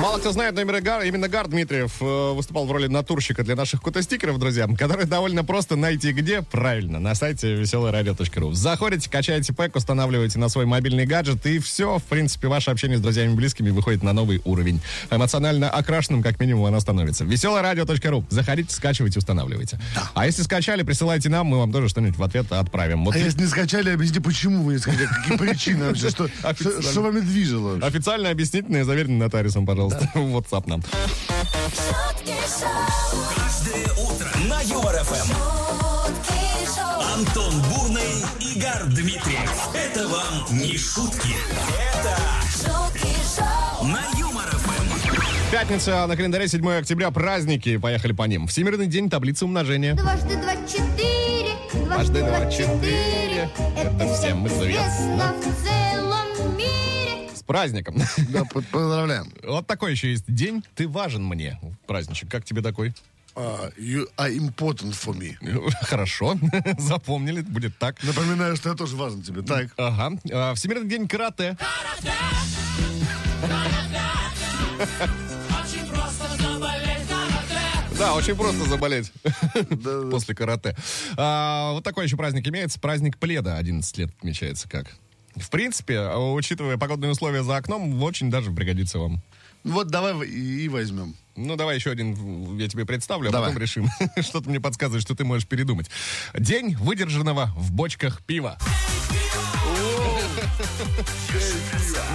Мало 0.00 0.18
кто 0.18 0.32
знает, 0.32 0.54
но 0.54 0.62
именно 0.62 0.80
Гар, 0.80 1.02
именно 1.02 1.28
Гар 1.28 1.46
Дмитриев 1.48 1.96
э, 2.00 2.32
выступал 2.32 2.64
в 2.66 2.72
роли 2.72 2.86
натурщика 2.86 3.44
для 3.44 3.54
наших 3.54 3.82
котостикеров, 3.82 4.38
друзья, 4.38 4.66
которые 4.78 5.06
довольно 5.06 5.44
просто 5.44 5.76
найти 5.76 6.12
где? 6.12 6.40
Правильно, 6.40 6.98
на 6.98 7.14
сайте 7.14 7.54
веселорадио.ру. 7.54 8.52
Заходите, 8.52 9.10
качаете 9.10 9.52
пэк, 9.52 9.76
устанавливаете 9.76 10.38
на 10.38 10.48
свой 10.48 10.64
мобильный 10.64 11.04
гаджет, 11.04 11.44
и 11.44 11.58
все, 11.58 11.98
в 11.98 12.04
принципе, 12.04 12.48
ваше 12.48 12.70
общение 12.70 12.96
с 12.96 13.00
друзьями 13.00 13.32
и 13.32 13.34
близкими 13.34 13.70
выходит 13.70 14.02
на 14.02 14.14
новый 14.14 14.40
уровень. 14.44 14.80
Эмоционально 15.10 15.68
окрашенным, 15.68 16.22
как 16.22 16.40
минимум, 16.40 16.64
оно 16.64 16.80
становится. 16.80 17.24
Веселорадио.ру. 17.24 18.24
Заходите, 18.30 18.74
скачивайте, 18.74 19.18
устанавливайте. 19.18 19.78
А 20.14 20.24
если 20.24 20.42
скачали, 20.42 20.82
присылайте 20.82 21.28
нам, 21.28 21.46
мы 21.46 21.58
вам 21.58 21.72
тоже 21.72 21.90
что-нибудь 21.90 22.16
в 22.16 22.22
ответ 22.22 22.50
отправим. 22.52 23.04
Вот 23.04 23.14
А 23.14 23.18
если 23.18 23.40
не 23.40 23.46
скачали, 23.46 23.90
объясните, 23.90 24.22
почему 24.22 24.62
вы 24.62 24.74
не 24.74 24.78
скачали, 24.78 25.06
какие 25.06 25.36
причины 25.36 25.88
вообще, 25.88 26.08
что, 26.08 26.28
что, 26.58 26.82
что 26.82 27.00
вами 27.02 27.20
движило? 27.20 27.78
Официально 27.84 28.30
объяснительные, 28.30 28.84
заверенные 28.84 29.28
нотариусом, 29.40 29.66
пожалуйста, 29.66 30.08
в 30.14 30.36
WhatsApp 30.36 30.64
нам. 30.66 30.82
шутки 30.82 32.34
шоу, 32.58 33.24
Каждое 33.36 33.84
утро 34.04 34.28
на 34.48 34.60
Юмор 34.62 34.94
ФМ. 35.04 35.32
шутки 35.32 36.40
шоу, 36.76 37.02
Антон 37.16 37.54
Бурный, 37.62 38.24
Игорь 38.40 38.84
Дмитриев. 38.94 39.68
Это 39.74 40.08
вам 40.08 40.46
не 40.50 40.76
шутки. 40.76 41.34
Это 41.94 42.16
шутки 42.52 43.08
шоу, 43.36 43.86
на 43.86 44.00
Юмор 44.18 44.46
ФМ. 44.50 45.50
Пятница 45.50 46.06
на 46.06 46.16
календаре 46.16 46.46
7 46.48 46.68
октября. 46.78 47.10
Праздники. 47.10 47.76
Поехали 47.78 48.12
по 48.12 48.24
ним. 48.24 48.46
Всемирный 48.46 48.86
день 48.86 49.08
таблицы 49.08 49.44
умножения. 49.46 49.94
Дважды 49.94 50.36
два 50.36 50.54
четыре, 50.66 51.52
Дважды 51.86 52.20
два 52.22 52.50
четыре, 52.50 53.50
это 53.76 54.14
всем 54.14 54.46
известно. 54.46 55.34
в 55.38 55.64
целом. 55.64 55.89
Праздником. 57.50 57.96
Да, 58.28 58.44
поздравляем. 58.44 59.32
Вот 59.42 59.66
такой 59.66 59.90
еще 59.90 60.12
есть 60.12 60.32
день. 60.32 60.62
Ты 60.76 60.86
важен 60.86 61.24
мне. 61.24 61.58
Праздничек. 61.88 62.30
Как 62.30 62.44
тебе 62.44 62.62
такой? 62.62 62.94
А, 63.34 63.70
you 63.76 64.06
are 64.16 64.32
important 64.32 64.92
for 64.92 65.12
me. 65.18 65.34
Хорошо. 65.82 66.36
Запомнили. 66.78 67.40
Будет 67.40 67.76
так. 67.76 68.00
Напоминаю, 68.04 68.54
что 68.54 68.68
я 68.68 68.76
тоже 68.76 68.94
важен 68.94 69.22
тебе. 69.22 69.42
Так. 69.42 69.66
Ага. 69.76 70.16
А, 70.32 70.54
Всемирный 70.54 70.88
день 70.88 71.08
карате. 71.08 71.56
Да, 77.98 78.14
очень 78.14 78.36
просто 78.36 78.64
заболеть 78.66 79.12
после 80.12 80.36
карате. 80.36 80.76
А, 81.16 81.72
Вот 81.72 81.82
такой 81.82 82.04
еще 82.04 82.16
праздник 82.16 82.46
имеется. 82.46 82.78
Праздник 82.78 83.18
пледа 83.18 83.56
11 83.56 83.98
лет 83.98 84.10
отмечается 84.18 84.68
как. 84.68 84.86
В 85.36 85.50
принципе, 85.50 86.00
учитывая 86.00 86.76
погодные 86.76 87.12
условия 87.12 87.42
за 87.42 87.56
окном, 87.56 88.02
очень 88.02 88.30
даже 88.30 88.50
пригодится 88.50 88.98
вам. 88.98 89.22
Вот 89.64 89.88
давай 89.88 90.26
и, 90.26 90.68
возьмем. 90.68 91.14
Ну, 91.36 91.56
давай 91.56 91.76
еще 91.76 91.90
один 91.90 92.56
я 92.58 92.68
тебе 92.68 92.84
представлю, 92.84 93.28
а 93.28 93.32
Давай. 93.32 93.50
потом 93.50 93.62
решим. 93.62 93.88
Что-то 94.20 94.48
мне 94.48 94.60
подсказывает, 94.60 95.02
что 95.02 95.14
ты 95.14 95.24
можешь 95.24 95.46
передумать. 95.46 95.90
День 96.34 96.74
выдержанного 96.76 97.52
в 97.56 97.72
бочках 97.72 98.22
пива. 98.24 98.58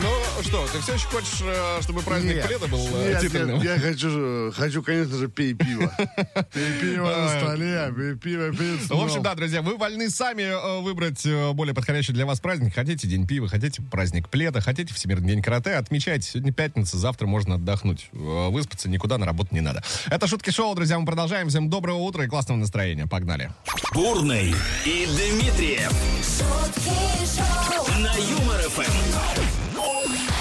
Ну 0.02 0.44
что, 0.44 0.68
ты 0.72 0.80
все 0.82 0.94
еще 0.94 1.08
хочешь, 1.08 1.42
э, 1.42 1.82
чтобы 1.82 2.02
праздник 2.02 2.36
Нет. 2.36 2.48
пледа 2.48 2.68
был 2.68 2.80
э, 2.80 3.14
Нет, 3.14 3.22
нет, 3.24 3.32
титульным? 3.32 3.62
я 3.62 3.80
хочу, 3.80 4.52
хочу, 4.52 4.84
конечно 4.84 5.18
же, 5.18 5.28
пей 5.28 5.54
пиво. 5.54 5.92
Пей 6.54 6.80
пиво 6.82 7.08
на 7.08 7.30
столе, 7.30 7.94
пей 7.96 8.16
пиво 8.16 8.52
перед 8.52 8.82
В 8.82 8.92
общем, 8.94 9.10
сном. 9.10 9.24
да, 9.24 9.36
друзья, 9.36 9.62
вы 9.62 9.78
вольны 9.78 10.10
сами 10.10 10.44
э, 10.44 10.82
выбрать 10.82 11.26
более 11.54 11.74
подходящий 11.74 12.14
для 12.14 12.26
вас 12.26 12.40
праздник. 12.40 12.76
Хотите 12.76 13.08
день 13.08 13.26
пива, 13.26 13.48
хотите 13.48 13.82
праздник 13.82 14.30
пледа, 14.30 14.62
хотите 14.62 14.94
Всемирный 14.94 15.30
день 15.30 15.42
карате, 15.42 15.76
отмечайте. 15.76 16.30
Сегодня 16.30 16.54
пятница, 16.54 16.98
завтра 16.98 17.26
можно 17.28 17.56
отдохнуть. 17.56 18.10
Выспаться 18.12 18.90
никуда 18.90 19.18
на 19.18 19.26
работу 19.26 19.50
не 19.56 19.62
надо. 19.62 19.84
Это 20.10 20.28
Шутки 20.28 20.50
Шоу, 20.52 20.76
друзья, 20.76 21.00
мы 21.00 21.06
продолжаем. 21.06 21.50
Всем 21.50 21.70
доброго 21.70 21.98
утра 21.98 22.26
и 22.26 22.28
классного 22.28 22.58
настроения. 22.60 23.08
Погнали. 23.08 23.52
Бурный 23.94 24.54
и 24.86 25.06
Дмитриев 25.06 25.92
шутки 26.22 26.90
шоу, 27.36 28.00
на 28.00 28.14
Юмор 28.30 28.62
ФМ. 28.70 29.65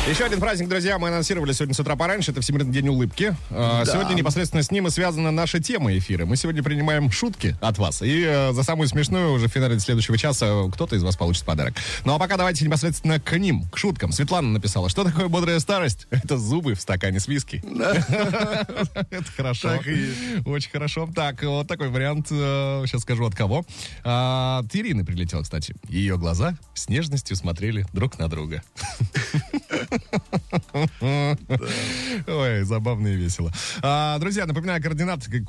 Еще 0.06 0.26
один 0.26 0.38
праздник, 0.38 0.68
друзья, 0.68 0.98
мы 0.98 1.08
анонсировали 1.08 1.52
сегодня 1.54 1.74
с 1.74 1.80
утра 1.80 1.96
пораньше. 1.96 2.30
Это 2.30 2.42
Всемирный 2.42 2.70
день 2.70 2.88
улыбки. 2.88 3.34
Э, 3.48 3.84
Сегодня 3.86 4.12
непосредственно 4.12 4.62
с 4.62 4.70
ним 4.70 4.86
и 4.86 4.90
связана 4.90 5.30
наша 5.30 5.60
тема 5.60 5.96
эфира. 5.96 6.26
Мы 6.26 6.36
сегодня 6.36 6.62
принимаем 6.62 7.10
шутки 7.10 7.56
от 7.62 7.78
вас. 7.78 8.02
И 8.02 8.22
э, 8.22 8.52
за 8.52 8.62
самую 8.64 8.86
смешную 8.88 9.32
уже 9.32 9.48
в 9.48 9.50
финале 9.50 9.80
следующего 9.80 10.18
часа 10.18 10.68
кто-то 10.70 10.94
из 10.94 11.02
вас 11.02 11.16
получит 11.16 11.46
подарок. 11.46 11.72
Ну 12.04 12.14
а 12.14 12.18
пока 12.18 12.36
давайте 12.36 12.66
непосредственно 12.66 13.18
к 13.18 13.38
ним, 13.38 13.64
к 13.70 13.78
шуткам. 13.78 14.12
Светлана 14.12 14.50
написала, 14.50 14.90
что 14.90 15.04
такое 15.04 15.28
бодрая 15.28 15.58
старость? 15.58 16.06
Это 16.10 16.36
зубы 16.36 16.74
в 16.74 16.82
стакане 16.82 17.18
с 17.18 17.26
виски. 17.26 17.64
Это 19.10 19.24
хорошо. 19.34 19.80
Очень 20.44 20.70
хорошо. 20.70 21.08
Так, 21.14 21.42
вот 21.44 21.66
такой 21.66 21.88
вариант. 21.88 22.28
Сейчас 22.28 23.00
скажу 23.00 23.24
от 23.24 23.34
кого. 23.34 23.64
А, 24.04 24.60
От 24.62 24.76
Ирины 24.76 25.02
прилетел, 25.02 25.40
кстати. 25.42 25.74
Ее 25.88 26.18
глаза 26.18 26.58
с 26.74 26.90
нежностью 26.90 27.36
смотрели 27.36 27.86
друг 27.94 28.18
на 28.18 28.28
друга. 28.28 28.62
Ой, 32.26 32.64
забавно 32.64 33.08
и 33.08 33.16
весело. 33.16 33.52
А, 33.82 34.18
друзья, 34.18 34.46
напоминаю, 34.46 34.82
координаты... 34.82 35.44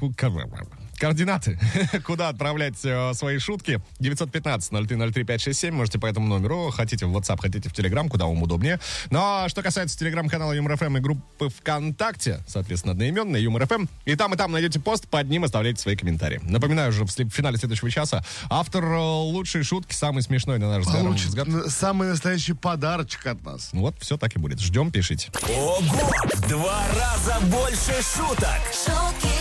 Координаты, 0.97 1.59
куда 2.05 2.29
отправлять 2.29 2.83
э, 2.83 3.13
свои 3.13 3.39
шутки. 3.39 3.81
915-0303-567. 3.99 5.71
Можете 5.71 5.99
по 5.99 6.05
этому 6.05 6.27
номеру. 6.27 6.71
Хотите 6.71 7.05
в 7.05 7.15
WhatsApp, 7.15 7.39
хотите 7.41 7.69
в 7.69 7.73
Telegram, 7.73 8.07
куда 8.07 8.25
вам 8.25 8.41
удобнее. 8.43 8.79
Но 9.09 9.47
что 9.49 9.61
касается 9.61 9.97
телеграм-канала 9.97 10.53
Юмор 10.53 10.77
ФМ 10.77 10.97
и 10.97 10.99
группы 10.99 11.49
ВКонтакте, 11.49 12.43
соответственно, 12.47 12.93
одноименная 12.93 13.39
Юмор 13.39 13.65
ФМ, 13.67 13.85
и 14.05 14.15
там, 14.15 14.33
и 14.33 14.37
там 14.37 14.51
найдете 14.51 14.79
пост, 14.79 15.07
под 15.07 15.29
ним 15.29 15.43
оставляйте 15.43 15.81
свои 15.81 15.95
комментарии. 15.95 16.39
Напоминаю 16.43 16.89
уже 16.89 17.05
в 17.05 17.15
в 17.15 17.29
финале 17.29 17.57
следующего 17.57 17.89
часа 17.89 18.23
автор 18.49 18.83
э, 18.83 18.97
лучшей 18.97 19.63
шутки, 19.63 19.93
самый 19.93 20.21
смешной, 20.21 20.59
на 20.59 20.69
наш 20.69 20.85
взгляд. 20.85 21.03
Получит 21.03 21.27
взгляд. 21.27 21.47
самый 21.69 22.09
настоящий 22.09 22.53
подарочек 22.53 23.25
от 23.25 23.43
нас. 23.43 23.69
Вот, 23.71 23.95
все 23.99 24.17
так 24.17 24.35
и 24.35 24.39
будет. 24.39 24.59
Ждем, 24.59 24.91
пишите. 24.91 25.31
Ого! 25.43 26.11
Два 26.49 26.83
раза 26.95 27.39
больше 27.45 27.93
шуток. 28.01 28.59
шутки 28.73 29.34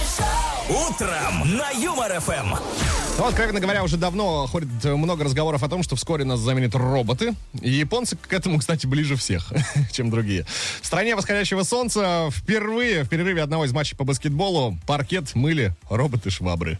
Утром 0.68 1.56
на 1.56 1.70
Юмор 1.70 2.20
ФМ. 2.20 2.54
Ну, 3.18 3.26
откровенно 3.26 3.60
говоря, 3.60 3.84
уже 3.84 3.96
давно 3.96 4.46
ходит 4.46 4.68
э, 4.84 4.94
много 4.94 5.24
разговоров 5.24 5.62
о 5.62 5.68
том, 5.68 5.82
что 5.82 5.94
вскоре 5.94 6.24
нас 6.24 6.40
заменят 6.40 6.74
роботы. 6.74 7.34
И 7.60 7.70
японцы 7.70 8.16
к 8.16 8.32
этому, 8.32 8.58
кстати, 8.58 8.86
ближе 8.86 9.14
всех, 9.16 9.52
чем 9.92 10.10
другие. 10.10 10.46
В 10.80 10.86
стране 10.86 11.14
восходящего 11.14 11.62
солнца 11.62 12.28
впервые 12.32 13.04
в 13.04 13.08
перерыве 13.08 13.42
одного 13.42 13.66
из 13.66 13.72
матчей 13.72 13.96
по 13.96 14.04
баскетболу 14.04 14.78
паркет 14.86 15.34
мыли 15.34 15.74
роботы-швабры. 15.90 16.78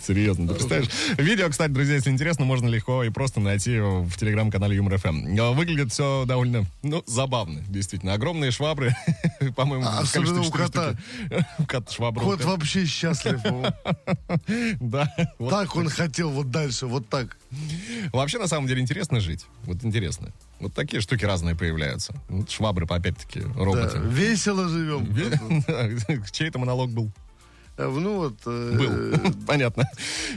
Серьезно, 0.00 0.46
ты 0.48 0.54
представляешь? 0.54 0.88
Видео, 1.18 1.48
кстати, 1.48 1.70
друзья, 1.70 1.96
если 1.96 2.10
интересно, 2.10 2.44
можно 2.44 2.68
легко 2.68 3.02
и 3.04 3.10
просто 3.10 3.40
найти 3.40 3.78
в 3.80 4.10
телеграм-канале 4.16 4.76
Юмор 4.76 4.98
ФМ. 4.98 5.34
Выглядит 5.54 5.92
все 5.92 6.24
довольно, 6.26 6.64
ну, 6.82 7.02
забавно, 7.06 7.62
действительно. 7.68 8.14
Огромные 8.14 8.50
швабры, 8.50 8.94
по-моему, 9.56 9.84
А 9.86 10.00
особенно 10.00 10.42
у 10.42 10.50
кота. 10.50 10.94
У 11.58 11.64
кота 11.64 11.90
швабра. 11.92 12.22
Кот 12.22 12.44
вообще 12.44 12.86
счастлив. 12.86 13.40
Да. 14.80 15.12
Так 15.50 15.76
он 15.76 15.88
хотел 15.88 16.30
вот 16.30 16.50
дальше, 16.50 16.86
вот 16.86 17.08
так. 17.08 17.36
Вообще, 18.12 18.38
на 18.38 18.46
самом 18.46 18.66
деле, 18.66 18.80
интересно 18.80 19.20
жить. 19.20 19.46
Вот 19.64 19.84
интересно. 19.84 20.32
Вот 20.60 20.74
такие 20.74 21.00
штуки 21.00 21.24
разные 21.24 21.54
появляются. 21.54 22.14
Швабры, 22.48 22.86
опять-таки, 22.88 23.40
Да, 23.40 23.64
роботы. 23.64 23.98
Весело 23.98 24.68
живем. 24.68 25.14
Чей 26.32 26.48
это 26.48 26.58
монолог 26.58 26.90
был? 26.90 27.10
Э, 27.78 27.86
Ну 27.88 28.16
вот. 28.16 28.34
э, 28.44 28.72
Был. 28.76 29.32
Понятно. 29.46 29.88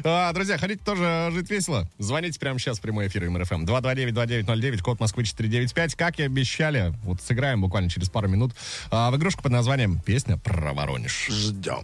А, 0.03 0.31
друзья, 0.33 0.57
хотите 0.57 0.81
тоже 0.83 1.29
жить 1.33 1.49
весело? 1.49 1.87
Звоните 1.97 2.39
прямо 2.39 2.59
сейчас 2.59 2.77
в 2.77 2.81
прямой 2.81 3.07
эфир 3.07 3.29
МРФМ. 3.29 3.65
229-2909, 3.65 4.81
код 4.81 4.99
Москвы 4.99 5.23
495. 5.23 5.95
Как 5.95 6.19
и 6.19 6.23
обещали, 6.23 6.93
вот 7.03 7.21
сыграем 7.21 7.61
буквально 7.61 7.89
через 7.89 8.09
пару 8.09 8.27
минут 8.27 8.53
а, 8.91 9.09
в 9.11 9.17
игрушку 9.17 9.41
под 9.43 9.51
названием 9.51 9.99
«Песня 9.99 10.37
про 10.37 10.73
Воронеж». 10.73 11.27
Ждем. 11.29 11.81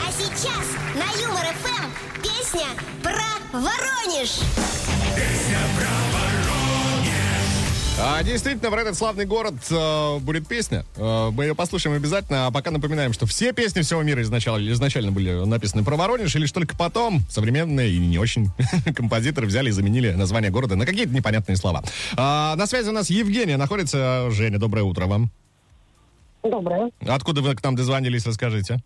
А 0.00 0.12
сейчас 0.12 0.66
на 0.94 1.20
Юмор 1.22 1.46
ФМ 1.62 2.22
песня 2.22 2.66
про 3.02 3.58
Воронеж. 3.58 4.38
А, 8.00 8.22
действительно, 8.22 8.70
про 8.70 8.80
этот 8.80 8.96
славный 8.96 9.26
город 9.26 9.54
э, 9.70 10.18
будет 10.20 10.48
песня. 10.48 10.84
Э, 10.96 11.30
мы 11.30 11.44
ее 11.44 11.54
послушаем 11.54 11.94
обязательно. 11.94 12.46
А 12.46 12.50
пока 12.50 12.70
напоминаем, 12.70 13.12
что 13.12 13.26
все 13.26 13.52
песни 13.52 13.82
всего 13.82 14.02
мира 14.02 14.22
изначально, 14.22 14.70
изначально 14.72 15.12
были 15.12 15.44
написаны 15.44 15.84
про 15.84 15.96
Воронеж, 15.96 16.34
и 16.34 16.38
лишь 16.38 16.52
только 16.52 16.76
потом 16.76 17.20
современные 17.28 17.90
и 17.90 17.98
не 17.98 18.18
очень 18.18 18.50
композиторы 18.96 19.46
взяли 19.46 19.68
и 19.68 19.72
заменили 19.72 20.10
название 20.12 20.50
города 20.50 20.74
на 20.74 20.86
какие-то 20.86 21.12
непонятные 21.14 21.56
слова. 21.56 21.84
А, 22.16 22.56
на 22.56 22.66
связи 22.66 22.88
у 22.88 22.92
нас 22.92 23.10
Евгения 23.10 23.56
находится. 23.56 24.28
Женя, 24.30 24.58
доброе 24.58 24.82
утро 24.82 25.06
вам. 25.06 25.30
Доброе. 26.42 26.90
Откуда 27.06 27.40
вы 27.42 27.54
к 27.54 27.62
нам 27.62 27.76
дозвонились, 27.76 28.26
расскажите. 28.26 28.80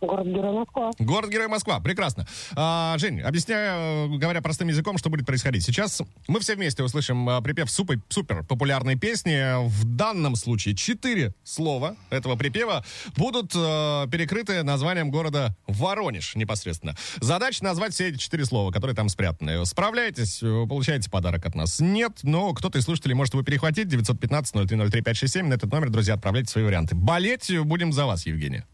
Город-герой 0.00 0.52
Москва. 0.52 0.90
Город-герой 0.98 1.48
Москва, 1.48 1.78
прекрасно. 1.80 2.26
А, 2.56 2.96
Жень, 2.98 3.20
объясняю, 3.20 4.14
э, 4.14 4.18
говоря 4.18 4.40
простым 4.40 4.68
языком, 4.68 4.96
что 4.96 5.10
будет 5.10 5.26
происходить. 5.26 5.62
Сейчас 5.62 6.00
мы 6.26 6.40
все 6.40 6.56
вместе 6.56 6.82
услышим 6.82 7.28
а, 7.28 7.42
припев 7.42 7.70
супер, 7.70 8.00
супер 8.08 8.42
популярной 8.44 8.96
песни. 8.96 9.66
В 9.68 9.84
данном 9.84 10.36
случае 10.36 10.74
четыре 10.74 11.34
слова 11.44 11.96
этого 12.08 12.36
припева 12.36 12.82
будут 13.16 13.52
э, 13.54 14.06
перекрыты 14.10 14.62
названием 14.62 15.10
города 15.10 15.54
Воронеж 15.66 16.34
непосредственно. 16.34 16.96
Задача 17.20 17.62
назвать 17.62 17.92
все 17.92 18.08
эти 18.08 18.16
четыре 18.16 18.46
слова, 18.46 18.70
которые 18.70 18.96
там 18.96 19.10
спрятаны. 19.10 19.66
Справляетесь, 19.66 20.42
э, 20.42 20.66
получаете 20.66 21.10
подарок 21.10 21.44
от 21.44 21.54
нас. 21.54 21.78
Нет, 21.78 22.20
но 22.22 22.54
кто-то 22.54 22.78
из 22.78 22.84
слушателей 22.84 23.14
может 23.14 23.34
его 23.34 23.42
перехватить. 23.42 23.88
915-0303-567. 23.88 25.42
На 25.42 25.54
этот 25.54 25.70
номер, 25.70 25.90
друзья, 25.90 26.14
отправляйте 26.14 26.50
свои 26.50 26.64
варианты. 26.64 26.94
Болеть 26.94 27.52
будем 27.64 27.92
за 27.92 28.06
вас, 28.06 28.24
Евгения. 28.24 28.66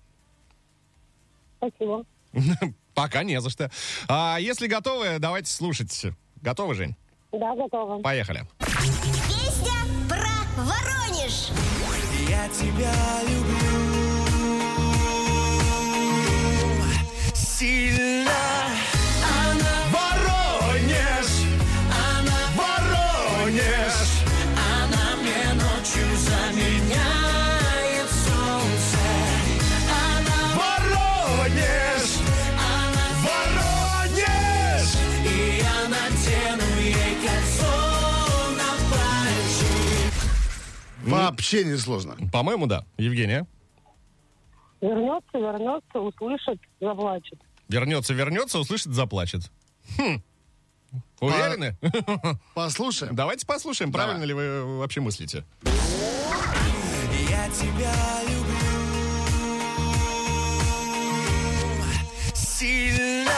Спасибо. 1.69 2.05
Пока 2.95 3.23
не 3.25 3.41
за 3.41 3.51
что. 3.51 3.71
А 4.09 4.39
если 4.39 4.67
готовы, 4.67 5.19
давайте 5.19 5.51
слушать. 5.51 6.07
Готовы, 6.43 6.75
Жень? 6.75 6.97
Да, 7.33 7.55
готова. 7.55 8.01
Поехали. 8.01 8.47
Песня 8.59 9.75
про 10.09 10.63
Воронеж. 10.63 11.51
Я 12.29 12.49
тебя 12.49 12.93
люблю 13.29 13.87
сильно. 17.35 17.96
Вообще 41.07 41.65
не 41.65 41.77
сложно. 41.77 42.17
По-моему, 42.33 42.67
да. 42.67 42.85
Евгения? 42.99 43.47
Вернется, 44.81 45.39
вернется, 45.39 45.99
услышит, 45.99 46.61
заплачет. 46.81 47.39
Вернется, 47.69 48.15
вернется, 48.15 48.59
услышит, 48.59 48.93
заплачет. 48.93 49.51
Хм. 49.99 50.23
Уверены? 51.21 51.77
Послушаем. 52.55 53.15
Давайте 53.15 53.47
послушаем, 53.47 53.93
правильно 53.93 54.25
ли 54.25 54.35
вы 54.35 54.79
вообще 54.79 55.01
мыслите. 55.01 55.45
Я 55.65 57.49
тебя 57.51 57.95
люблю 58.23 58.57
сильно. 62.35 63.33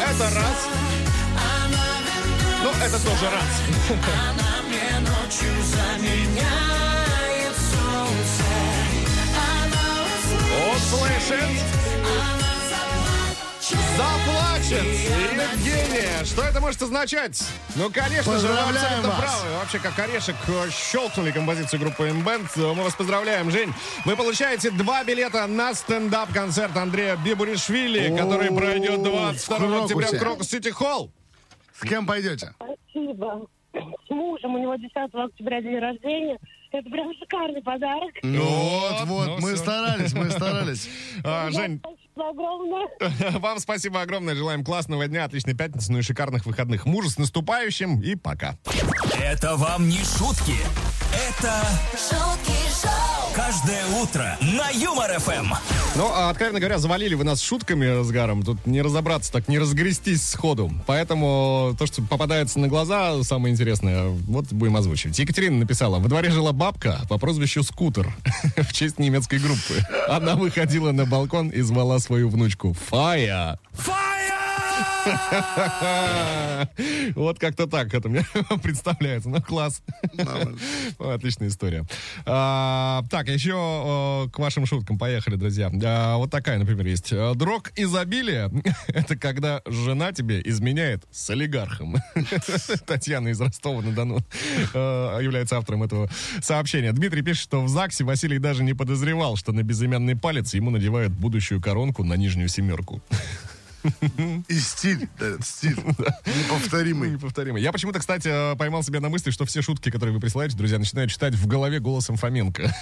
Это 0.00 0.24
раз. 0.34 0.68
Ну, 2.62 2.70
это 2.70 3.04
тоже 3.04 3.30
раз. 3.30 4.61
Ночью 5.32 5.62
заменяет 5.62 7.54
солнце. 7.56 8.44
Она 9.34 10.04
Услышит, 10.76 11.64
заплачет. 13.96 14.84
Евгения, 14.84 16.22
что 16.26 16.42
это 16.42 16.60
может 16.60 16.82
означать? 16.82 17.42
Ну, 17.76 17.88
конечно 17.90 18.38
же, 18.38 18.46
вы 18.46 18.58
абсолютно 18.58 19.08
вас. 19.08 19.18
правы. 19.20 19.54
Вообще, 19.58 19.78
как 19.78 19.98
орешек, 20.00 20.36
э, 20.48 20.68
щелкнули 20.70 21.30
композицию 21.30 21.80
группы 21.80 22.08
M-Band. 22.08 22.74
Мы 22.74 22.82
вас 22.84 22.94
поздравляем, 22.94 23.50
Жень. 23.50 23.72
Вы 24.04 24.16
получаете 24.16 24.70
два 24.70 25.02
билета 25.02 25.46
на 25.46 25.72
стендап-концерт 25.72 26.76
Андрея 26.76 27.16
Бибуришвили, 27.16 28.14
который 28.14 28.50
пройдет 28.54 29.02
22 29.02 29.58
в 29.58 29.82
октября 29.84 30.08
в. 30.08 30.18
Крокус 30.18 30.48
Сити 30.48 30.68
Холл. 30.68 31.10
С 31.80 31.88
кем 31.88 32.06
пойдете? 32.06 32.54
Спасибо. 32.58 33.46
С 33.72 34.10
мужем, 34.10 34.54
у 34.54 34.58
него 34.58 34.74
10 34.76 34.92
октября 34.94 35.62
день 35.62 35.78
рождения. 35.78 36.38
Это 36.72 36.88
прям 36.88 37.12
шикарный 37.18 37.62
подарок. 37.62 38.10
Вот, 38.22 39.00
вот, 39.04 39.26
ну 39.26 39.38
мы 39.40 39.54
всё. 39.54 39.56
старались, 39.56 40.12
мы 40.14 40.30
старались. 40.30 40.88
А, 41.24 41.50
Жень, 41.50 41.80
Спасибо 41.80 42.30
огромное. 42.30 42.88
вам 43.38 43.58
спасибо 43.58 44.00
огромное. 44.02 44.34
Желаем 44.34 44.64
классного 44.64 45.06
дня, 45.06 45.24
отличной 45.24 45.54
пятницы, 45.54 45.92
ну 45.92 45.98
и 45.98 46.02
шикарных 46.02 46.46
выходных. 46.46 46.86
Мужа 46.86 47.10
с 47.10 47.18
наступающим 47.18 48.00
и 48.00 48.14
пока. 48.14 48.56
Это 49.22 49.56
вам 49.56 49.88
не 49.88 49.98
шутки. 49.98 50.56
Это 51.12 51.62
шутки 51.92 52.56
шоу, 52.80 53.34
каждое 53.34 53.84
утро 54.02 54.36
на 54.40 54.70
Юмор 54.70 55.10
ФМ. 55.18 55.52
Ну, 55.94 56.10
а, 56.10 56.30
откровенно 56.30 56.58
говоря, 56.58 56.78
завалили 56.78 57.14
вы 57.14 57.24
нас 57.24 57.42
шутками 57.42 58.02
с 58.02 58.10
Гаром. 58.10 58.42
Тут 58.42 58.66
не 58.66 58.80
разобраться, 58.80 59.30
так 59.30 59.48
не 59.48 59.58
разгрестись 59.58 60.26
сходу. 60.26 60.72
Поэтому 60.86 61.76
то, 61.78 61.84
что 61.84 62.00
попадается 62.00 62.58
на 62.58 62.68
глаза, 62.68 63.22
самое 63.24 63.52
интересное, 63.52 64.08
вот 64.08 64.46
будем 64.52 64.76
озвучивать. 64.76 65.18
Екатерина 65.18 65.58
написала, 65.58 65.98
во 65.98 66.08
дворе 66.08 66.30
жила 66.30 66.52
бабка 66.52 67.00
по 67.10 67.18
прозвищу 67.18 67.62
Скутер 67.62 68.10
в 68.56 68.72
честь 68.72 68.98
немецкой 68.98 69.38
группы. 69.38 69.84
Она 70.08 70.34
выходила 70.34 70.92
на 70.92 71.04
балкон 71.04 71.50
и 71.50 71.60
звала 71.60 71.98
свою 71.98 72.30
внучку 72.30 72.74
Фая. 72.88 73.58
Вот 77.14 77.38
как-то 77.38 77.66
так 77.66 77.92
это 77.94 78.08
мне 78.08 78.24
представляется. 78.62 79.28
Ну, 79.28 79.40
класс. 79.42 79.82
Отличная 80.98 81.48
история. 81.48 81.84
А, 82.24 83.04
Так, 83.10 83.28
еще 83.28 84.26
э, 84.26 84.30
к 84.30 84.38
вашим 84.38 84.66
шуткам 84.66 84.98
поехали, 84.98 85.36
друзья. 85.36 85.70
А, 85.84 86.16
Вот 86.16 86.30
такая, 86.30 86.58
например, 86.58 86.86
есть. 86.86 87.10
Дрог 87.34 87.72
изобилия— 87.76 88.50
это 88.88 89.16
когда 89.16 89.62
жена 89.66 90.12
тебе 90.12 90.40
изменяет 90.44 91.04
с 91.10 91.30
олигархом. 91.30 91.96
Татьяна 92.86 93.28
из 93.28 93.40
Ростова-на-Дону 93.40 94.18
является 94.74 95.56
автором 95.58 95.82
этого 95.82 96.08
сообщения. 96.40 96.92
Дмитрий 96.92 97.22
пишет, 97.22 97.42
что 97.44 97.62
в 97.62 97.68
ЗАГСе 97.68 98.04
Василий 98.04 98.38
даже 98.38 98.62
не 98.64 98.74
подозревал, 98.74 99.36
что 99.36 99.52
на 99.52 99.62
безымянный 99.62 100.16
палец 100.16 100.54
ему 100.54 100.70
надевают 100.70 101.12
будущую 101.12 101.60
коронку 101.60 102.04
на 102.04 102.14
нижнюю 102.14 102.48
семерку. 102.48 103.02
И 104.48 104.54
стиль, 104.54 105.08
да, 105.18 105.32
стиль. 105.42 105.76
Неповторимый. 106.26 107.10
Неповторимый. 107.10 107.62
Я 107.62 107.72
почему-то, 107.72 107.98
кстати, 107.98 108.28
э, 108.28 108.56
поймал 108.56 108.82
себя 108.82 109.00
на 109.00 109.08
мысли, 109.08 109.30
что 109.30 109.44
все 109.44 109.62
шутки, 109.62 109.90
которые 109.90 110.14
вы 110.14 110.20
присылаете, 110.20 110.56
друзья, 110.56 110.78
начинают 110.78 111.10
читать 111.10 111.34
в 111.34 111.46
голове 111.46 111.80
голосом 111.80 112.16
Фоменко. 112.16 112.62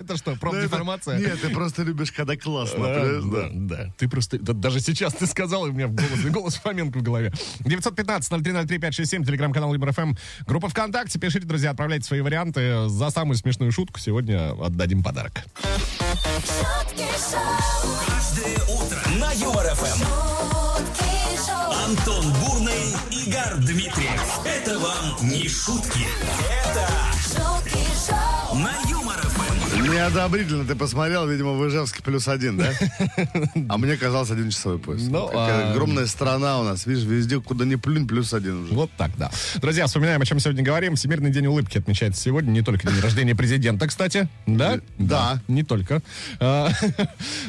Это 0.00 0.16
что, 0.16 0.32
Ну, 0.32 0.36
профдеформация? 0.36 1.18
Нет, 1.18 1.40
ты 1.40 1.50
просто 1.50 1.82
любишь, 1.82 2.12
когда 2.12 2.36
классно. 2.36 3.20
Да, 3.22 3.48
да. 3.52 3.92
Ты 3.96 4.08
просто... 4.08 4.38
да 4.38 4.52
даже 4.52 4.80
сейчас 4.80 5.14
ты 5.14 5.26
сказал, 5.26 5.66
и 5.66 5.70
у 5.70 5.72
меня 5.72 5.86
в 5.88 5.92
голос, 5.92 6.24
голос 6.30 6.54
Фоменко 6.56 6.98
в 6.98 7.02
голове. 7.02 7.32
915-0303-567, 7.60 9.24
телеграм-канал 9.24 9.72
Юмор 9.72 9.98
FM, 9.98 10.14
группа 10.46 10.68
ВКонтакте. 10.68 11.18
Пишите, 11.18 11.46
друзья, 11.46 11.70
отправляйте 11.70 12.06
свои 12.06 12.20
варианты. 12.20 12.88
За 12.88 13.10
самую 13.10 13.36
смешную 13.36 13.72
шутку 13.72 14.00
сегодня 14.00 14.52
отдадим 14.60 15.02
подарок. 15.02 15.44
Каждое 18.06 18.56
утро 18.68 19.05
FM. 19.76 20.02
Антон 21.84 22.32
Бурный, 22.40 22.96
Игорь 23.10 23.56
Дмитриев. 23.58 24.40
Это 24.44 24.78
вам 24.78 25.16
не 25.20 25.46
шутки. 25.48 26.06
Это 26.64 26.88
Неодобрительно 29.96 30.66
ты 30.66 30.74
посмотрел, 30.74 31.26
видимо, 31.26 31.52
в 31.52 31.66
Ижевске 31.66 32.02
плюс 32.02 32.28
один, 32.28 32.58
да? 32.58 32.70
А 33.70 33.78
мне 33.78 33.96
казалось 33.96 34.30
один 34.30 34.50
часовой 34.50 34.78
пояс. 34.78 35.00
Ну, 35.08 35.26
Какая 35.26 35.68
а- 35.68 35.70
огромная 35.70 36.04
страна 36.04 36.60
у 36.60 36.64
нас. 36.64 36.84
Видишь, 36.84 37.04
везде, 37.04 37.40
куда 37.40 37.64
ни 37.64 37.76
плюнь, 37.76 38.06
плюс 38.06 38.34
один 38.34 38.64
уже. 38.64 38.74
Вот 38.74 38.90
так, 38.98 39.10
да. 39.16 39.30
Друзья, 39.54 39.86
вспоминаем, 39.86 40.20
о 40.20 40.26
чем 40.26 40.38
сегодня 40.38 40.62
говорим. 40.62 40.96
Всемирный 40.96 41.30
день 41.30 41.46
улыбки 41.46 41.78
отмечается 41.78 42.20
сегодня. 42.20 42.50
Не 42.50 42.60
только 42.60 42.86
день 42.86 43.00
рождения 43.00 43.34
президента, 43.34 43.88
кстати. 43.88 44.28
Да? 44.46 44.80
Да. 44.98 45.40
Не 45.48 45.62
только. 45.62 46.02
А, 46.40 46.68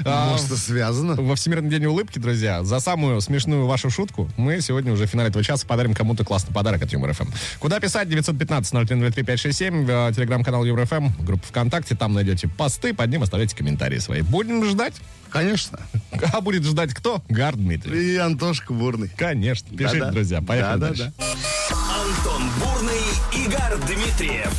а, 0.05 0.29
Может, 0.29 0.45
это 0.45 0.55
связано? 0.55 1.15
Во 1.15 1.35
Всемирный 1.35 1.69
день 1.69 1.85
улыбки, 1.85 2.17
друзья, 2.17 2.63
за 2.63 2.79
самую 2.79 3.19
смешную 3.19 3.65
вашу 3.65 3.89
шутку 3.89 4.29
мы 4.37 4.61
сегодня 4.61 4.93
уже 4.93 5.05
в 5.05 5.09
финале 5.09 5.31
этого 5.31 5.43
часа 5.43 5.67
подарим 5.67 5.93
кому-то 5.93 6.23
классный 6.23 6.53
подарок 6.53 6.81
от 6.81 6.93
Юмор 6.93 7.11
ФМ. 7.11 7.25
Куда 7.59 7.81
писать? 7.81 8.07
915-0303-567, 8.07 10.09
э, 10.09 10.13
телеграм-канал 10.13 10.63
Юмор 10.63 10.85
ФМ, 10.85 11.09
группа 11.19 11.45
ВКонтакте, 11.47 11.95
там 11.95 12.13
найдете 12.13 12.36
посты, 12.45 12.93
под 12.93 13.09
ним 13.09 13.23
оставляйте 13.23 13.55
комментарии 13.55 13.97
свои. 13.97 14.21
Будем 14.21 14.63
ждать. 14.65 14.93
Конечно. 15.29 15.79
А 16.33 16.41
будет 16.41 16.63
ждать 16.63 16.93
кто? 16.93 17.21
Гар 17.29 17.55
Дмитрий. 17.55 18.13
И 18.13 18.17
Антошка 18.17 18.73
Бурный. 18.73 19.09
Конечно. 19.15 19.69
Пишите, 19.75 19.99
Да-да. 19.99 20.11
друзья. 20.11 20.41
Поехали 20.41 20.79
дальше. 20.79 21.13
Да-да-да. 21.17 22.01
Антон 22.01 22.49
Бурный, 22.59 23.45
Игорь 23.45 23.77
Дмитриев. 23.87 24.53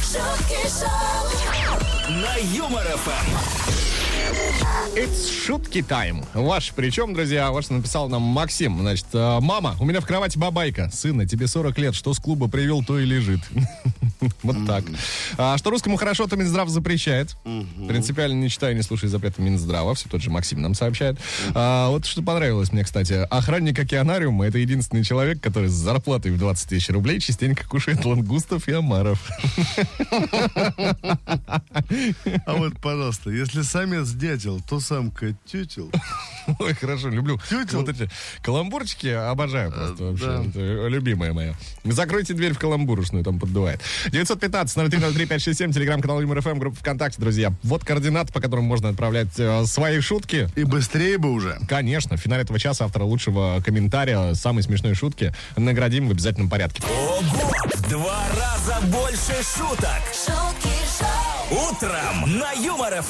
На 2.08 2.36
Юмор 2.56 2.84
ФМ. 2.86 3.78
It's 4.96 5.44
шутки 5.46 5.82
тайм. 5.82 6.24
Ваш 6.34 6.72
причем, 6.74 7.14
друзья, 7.14 7.50
ваш 7.50 7.70
написал 7.70 8.08
нам 8.08 8.22
Максим. 8.22 8.78
Значит, 8.80 9.06
э, 9.12 9.38
мама, 9.40 9.76
у 9.80 9.84
меня 9.84 10.00
в 10.00 10.06
кровати 10.06 10.38
бабайка. 10.38 10.90
Сына, 10.92 11.26
тебе 11.26 11.46
40 11.46 11.78
лет, 11.78 11.94
что 11.94 12.12
с 12.14 12.18
клуба 12.18 12.48
привел, 12.48 12.82
то 12.84 12.98
и 12.98 13.04
лежит. 13.04 13.40
Вот 14.42 14.56
так. 14.66 14.84
А 15.36 15.56
Что 15.58 15.70
русскому 15.70 15.96
хорошо, 15.96 16.26
то 16.26 16.36
Минздрав 16.36 16.68
запрещает. 16.68 17.36
Принципиально 17.86 18.40
не 18.40 18.48
читаю, 18.48 18.74
не 18.76 18.82
слушаю 18.82 19.10
запреты 19.10 19.42
Минздрава. 19.42 19.94
Все 19.94 20.08
тот 20.08 20.20
же 20.22 20.30
Максим 20.30 20.60
нам 20.62 20.74
сообщает. 20.74 21.18
А, 21.54 21.88
Вот 21.88 22.04
что 22.06 22.22
понравилось 22.22 22.72
мне, 22.72 22.84
кстати. 22.84 23.12
Охранник 23.30 23.78
океанариума— 23.78 24.46
это 24.48 24.58
единственный 24.58 25.04
человек, 25.04 25.40
который 25.40 25.68
с 25.68 25.72
зарплатой 25.72 26.32
в 26.32 26.38
20 26.38 26.68
тысяч 26.68 26.88
рублей 26.90 27.20
частенько 27.20 27.66
кушает 27.68 28.04
лангустов 28.04 28.68
и 28.68 28.72
омаров. 28.72 29.20
А 32.46 32.54
вот, 32.54 32.78
пожалуйста, 32.80 33.30
если 33.30 33.62
самец 33.62 34.10
дятел, 34.10 34.60
то 34.68 34.80
самка 34.80 35.34
тютел. 35.46 35.90
Ой, 36.58 36.74
хорошо, 36.74 37.08
люблю. 37.10 37.38
Тютел. 37.48 37.80
Вот 37.80 37.88
эти 37.88 38.08
каламбурчики 38.42 39.08
обожаю 39.08 39.70
просто 39.72 40.04
вообще. 40.04 40.26
да. 40.26 40.44
Это 40.48 40.88
любимая 40.88 41.32
моя. 41.32 41.54
Закройте 41.84 42.34
дверь 42.34 42.54
в 42.54 42.58
каламбурочную, 42.58 43.24
там 43.24 43.38
поддувает. 43.38 43.80
915-0303-567, 44.10 45.72
телеграм-канал 45.72 46.20
Юмор 46.20 46.40
ФМ, 46.40 46.58
группа 46.58 46.76
ВКонтакте, 46.78 47.20
друзья. 47.20 47.52
Вот 47.62 47.84
координаты, 47.84 48.32
по 48.32 48.40
которым 48.40 48.64
можно 48.64 48.88
отправлять 48.88 49.38
э, 49.38 49.64
свои 49.66 50.00
шутки. 50.00 50.48
И 50.56 50.64
быстрее 50.64 51.18
бы 51.18 51.30
уже. 51.30 51.58
Конечно, 51.68 52.16
в 52.16 52.20
финале 52.20 52.42
этого 52.42 52.58
часа 52.58 52.84
автора 52.84 53.04
лучшего 53.04 53.62
комментария, 53.64 54.34
самой 54.34 54.62
смешной 54.62 54.94
шутки, 54.94 55.34
наградим 55.56 56.08
в 56.08 56.12
обязательном 56.12 56.48
порядке. 56.48 56.82
Ого! 56.84 57.52
В 57.74 57.90
два 57.90 58.24
раза 58.36 58.86
больше 58.86 59.34
шуток. 59.56 60.02
шутки 60.12 60.74
шоу, 60.98 61.70
Утром 61.70 62.38
на 62.38 62.52
Юмор 62.52 63.02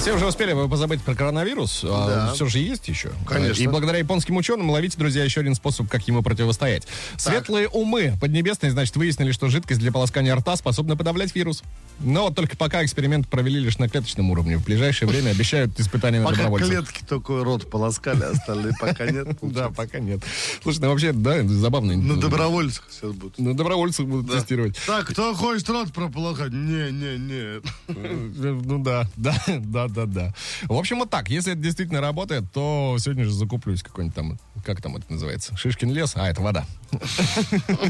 Все 0.00 0.14
уже 0.14 0.26
успели 0.26 0.52
вы 0.52 0.68
позабыть 0.68 1.02
про 1.02 1.14
коронавирус, 1.14 1.84
а 1.84 2.32
все 2.32 2.46
же 2.46 2.58
есть 2.60 2.86
еще. 2.88 3.10
Конечно. 3.26 3.60
И 3.60 3.66
благодаря 3.66 3.98
японским 3.98 4.36
ученым 4.36 4.70
ловите, 4.70 4.96
друзья, 4.96 5.24
еще 5.24 5.40
один 5.40 5.54
способ, 5.56 5.88
как 5.88 6.06
ему 6.06 6.22
противостоять. 6.22 6.86
Светлые 7.16 7.68
умы 7.68 8.14
Поднебесные, 8.20 8.70
значит, 8.70 8.96
выяснили, 8.96 9.32
что 9.32 9.48
жидкость 9.48 9.80
для 9.80 9.90
полоскания 9.90 10.34
рта 10.34 10.56
способна 10.56 10.96
подавлять 10.96 11.34
вирус. 11.34 11.62
Но 12.00 12.24
вот 12.26 12.36
только 12.36 12.56
пока 12.56 12.84
эксперимент 12.84 13.28
провели 13.28 13.58
лишь 13.58 13.78
на 13.78 13.88
клеточном 13.88 14.30
уровне. 14.30 14.56
В 14.56 14.64
ближайшее 14.64 15.08
время 15.08 15.30
обещают 15.30 15.78
испытания 15.80 16.20
на 16.20 16.26
Пока 16.26 16.36
добровольцах. 16.44 16.70
клетки 16.70 17.04
только 17.04 17.42
рот 17.42 17.68
полоскали, 17.68 18.22
остальные 18.22 18.74
пока 18.80 19.10
нет. 19.10 19.28
Да, 19.42 19.70
пока 19.70 19.98
нет. 19.98 20.20
Слушай, 20.62 20.80
ну 20.80 20.90
вообще, 20.90 21.12
да, 21.12 21.42
забавно. 21.42 21.96
На 21.96 22.16
добровольцах 22.16 22.84
сейчас 22.90 23.12
будут. 23.12 23.38
На 23.38 23.54
добровольцах 23.54 24.06
будут 24.06 24.30
тестировать. 24.30 24.78
Так, 24.86 25.06
кто 25.06 25.34
хочет 25.34 25.68
рот 25.68 25.92
прополоскать? 25.92 26.52
Не, 26.52 26.92
не, 26.92 27.18
не. 27.18 27.60
Ну 27.88 28.82
да, 28.82 29.08
да, 29.16 29.34
да, 29.46 29.87
да, 29.88 30.06
да. 30.06 30.34
В 30.62 30.74
общем, 30.74 30.98
вот 30.98 31.10
так. 31.10 31.28
Если 31.30 31.52
это 31.52 31.60
действительно 31.60 32.00
работает, 32.00 32.50
то 32.52 32.96
сегодня 32.98 33.24
же 33.24 33.32
закуплюсь 33.32 33.82
какой-нибудь 33.82 34.16
там, 34.16 34.38
как 34.64 34.80
там 34.82 34.96
это 34.96 35.10
называется? 35.12 35.56
Шишкин 35.56 35.90
лес? 35.92 36.12
А, 36.16 36.28
это 36.28 36.40
вода. 36.40 36.64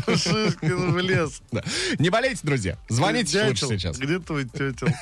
Шишкин 0.06 0.92
в 0.92 0.98
лес. 0.98 1.40
Да. 1.52 1.62
Не 1.98 2.10
болейте, 2.10 2.40
друзья. 2.42 2.76
Звоните 2.88 3.44
лучше 3.46 3.66
сейчас. 3.66 3.98
Где 3.98 4.18
твой 4.18 4.44
тетел? 4.44 4.88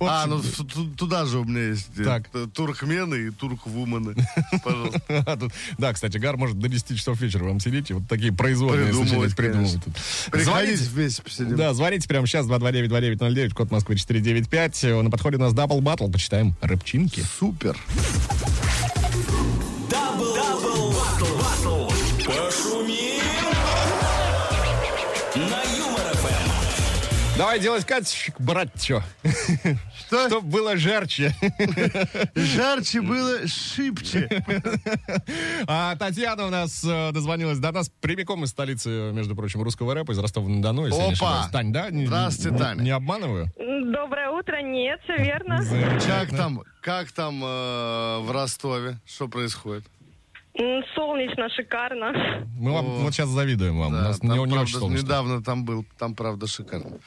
А, 0.00 0.26
ну 0.26 0.40
ту- 0.40 0.64
ту- 0.64 0.86
туда 0.90 1.24
же 1.26 1.38
у 1.38 1.44
меня 1.44 1.68
есть 1.68 1.88
э, 1.98 2.04
Так. 2.04 2.28
т- 2.28 2.46
туркмены 2.46 3.14
и 3.28 3.30
турквумены. 3.30 4.14
Пожалуйста. 4.64 5.00
а 5.08 5.36
тут- 5.36 5.52
Да, 5.76 5.92
кстати, 5.92 6.16
Гар 6.18 6.36
может 6.36 6.58
до 6.58 6.68
10 6.68 6.96
часов 6.96 7.20
вечера 7.20 7.44
вам 7.44 7.60
сидеть 7.60 7.90
и 7.90 7.94
вот 7.94 8.08
такие 8.08 8.32
Придумывать, 8.32 8.94
сочинять, 8.94 9.36
придумывать. 9.36 9.80
Приходите 10.30 10.76
Звоните. 10.76 10.84
вместе 10.90 11.22
посидим. 11.22 11.56
Да, 11.56 11.74
звоните 11.74 12.08
прямо 12.08 12.26
сейчас 12.26 12.46
229-2909, 12.46 13.50
код 13.54 13.70
Москвы 13.70 13.96
495. 13.96 14.82
На 15.04 15.10
подходе 15.10 15.36
у 15.36 15.40
нас 15.40 15.52
дабл 15.52 15.80
баттл, 15.80 16.08
почитаем 16.10 16.54
рыбчинки. 16.62 17.22
Супер. 17.38 17.76
Давай 27.38 27.60
делать 27.60 27.84
катчик, 27.86 28.34
брать 28.40 28.70
чё. 28.82 29.00
Что? 29.96 30.26
Чтоб 30.28 30.42
было 30.44 30.76
жарче. 30.76 31.32
Жарче 32.34 33.00
было 33.00 33.46
шибче. 33.46 34.28
А 35.68 35.94
Татьяна 35.94 36.46
у 36.46 36.50
нас 36.50 36.82
э, 36.84 37.12
дозвонилась 37.12 37.58
до 37.58 37.70
нас 37.70 37.90
прямиком 38.00 38.42
из 38.42 38.50
столицы, 38.50 39.12
между 39.12 39.36
прочим, 39.36 39.62
русского 39.62 39.94
рэпа, 39.94 40.10
из 40.12 40.18
Ростова-на-Дону, 40.18 40.86
если 40.86 40.98
не 40.98 41.04
Опа! 41.12 41.12
ошибаюсь. 41.12 41.46
Тань, 41.52 41.72
да? 41.72 41.90
Не- 41.90 42.06
Здравствуйте, 42.06 42.50
не- 42.50 42.58
Таня. 42.58 42.82
Не 42.82 42.90
обманываю? 42.90 43.52
Доброе 43.56 44.30
утро. 44.30 44.60
Нет, 44.60 44.98
все 45.04 45.16
верно. 45.22 45.60
Как 46.06 46.30
там, 46.30 46.62
как 46.82 47.12
там 47.12 47.40
э, 47.44 48.18
в 48.20 48.32
Ростове? 48.32 48.98
Что 49.06 49.28
происходит? 49.28 49.84
Солнечно, 50.94 51.48
шикарно. 51.50 52.12
Мы 52.58 52.72
вам 52.72 52.86
вот 53.04 53.12
сейчас 53.14 53.28
завидуем 53.28 53.78
вам. 53.78 53.92
У 53.92 53.96
Да, 53.96 54.02
нас 54.02 54.18
там, 54.18 54.30
не, 54.30 54.36
не 54.38 54.44
правда, 54.46 54.60
очень 54.62 54.78
солнечно. 54.78 55.04
недавно 55.04 55.42
там 55.42 55.64
был, 55.64 55.84
там 55.98 56.14
правда 56.16 56.48
шикарно. 56.48 56.98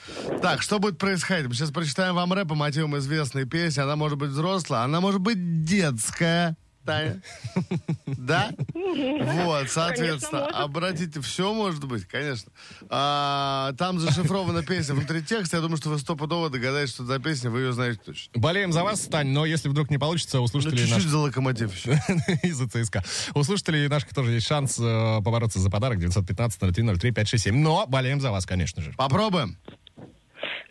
Так, 0.42 0.62
что 0.62 0.80
будет 0.80 0.98
происходить? 0.98 1.48
Мы 1.48 1.54
сейчас 1.54 1.70
прочитаем 1.72 2.16
вам 2.16 2.32
рэп 2.32 2.48
по 2.48 2.56
мотивам 2.56 2.98
известной 2.98 3.46
песни. 3.46 3.82
Она 3.82 3.98
может 3.98 4.18
быть 4.18 4.30
взрослая, 4.30 4.84
она 4.84 5.02
может 5.02 5.20
быть 5.20 5.66
детская. 5.66 6.56
Таня? 6.86 7.22
Да? 8.06 8.52
Вот, 8.74 9.70
соответственно, 9.70 10.46
обратите, 10.48 11.22
все 11.22 11.54
может 11.54 11.84
быть, 11.86 12.06
конечно. 12.06 12.52
А, 12.90 13.74
там 13.78 14.00
зашифрована 14.00 14.64
песня 14.64 14.94
внутри 14.96 15.24
текста. 15.24 15.58
Я 15.58 15.62
думаю, 15.62 15.78
что 15.78 15.90
вы 15.90 15.98
стопудово 15.98 16.50
догадаетесь, 16.50 16.94
что 16.94 17.04
за 17.06 17.20
песня, 17.20 17.50
вы 17.50 17.62
ее 17.62 17.74
знаете 17.74 18.00
точно. 18.06 18.40
Болеем 18.40 18.72
за 18.72 18.84
вас, 18.84 19.02
Тань, 19.02 19.30
но 19.30 19.46
если 19.46 19.70
вдруг 19.70 19.90
не 19.90 19.98
получится, 19.98 20.40
у 20.40 20.44
Ну, 20.44 20.48
слушателей 20.48 20.80
чуть-чуть 20.80 20.96
наших... 20.98 21.10
за 21.10 21.18
локомотив 21.20 21.74
еще. 21.76 21.92
из-за 22.44 22.68
ЦСКА. 22.70 23.04
У 23.34 23.44
слушателей 23.44 23.88
наших 23.88 24.14
тоже 24.14 24.32
есть 24.32 24.46
шанс 24.48 24.78
э, 24.80 25.22
побороться 25.24 25.60
за 25.60 25.70
подарок 25.70 26.00
915-0303-567. 26.00 27.52
Но 27.54 27.86
болеем 27.88 28.22
за 28.22 28.32
вас, 28.32 28.46
конечно 28.46 28.82
же. 28.84 28.94
Попробуем. 28.94 29.58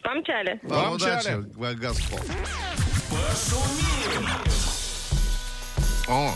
Помчали. 0.02 0.60
Вам 0.62 0.90
Помчали. 0.98 1.36
удачи, 1.36 1.76
Газпол. 1.80 2.18
О, 6.10 6.34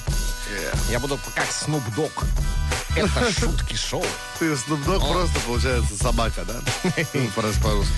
я 0.88 1.00
буду 1.00 1.18
как 1.34 1.50
Снуп 1.50 1.82
Дог. 1.96 2.12
Это 2.96 3.32
шутки 3.40 3.74
шоу. 3.74 4.04
Ты 4.38 4.52
Snoop 4.52 4.84
Dogg 4.86 5.00
просто, 5.12 5.40
получается, 5.40 5.96
собака, 5.96 6.44
да? 6.44 6.60
Ну, 7.12 7.28
По-русски. 7.34 7.92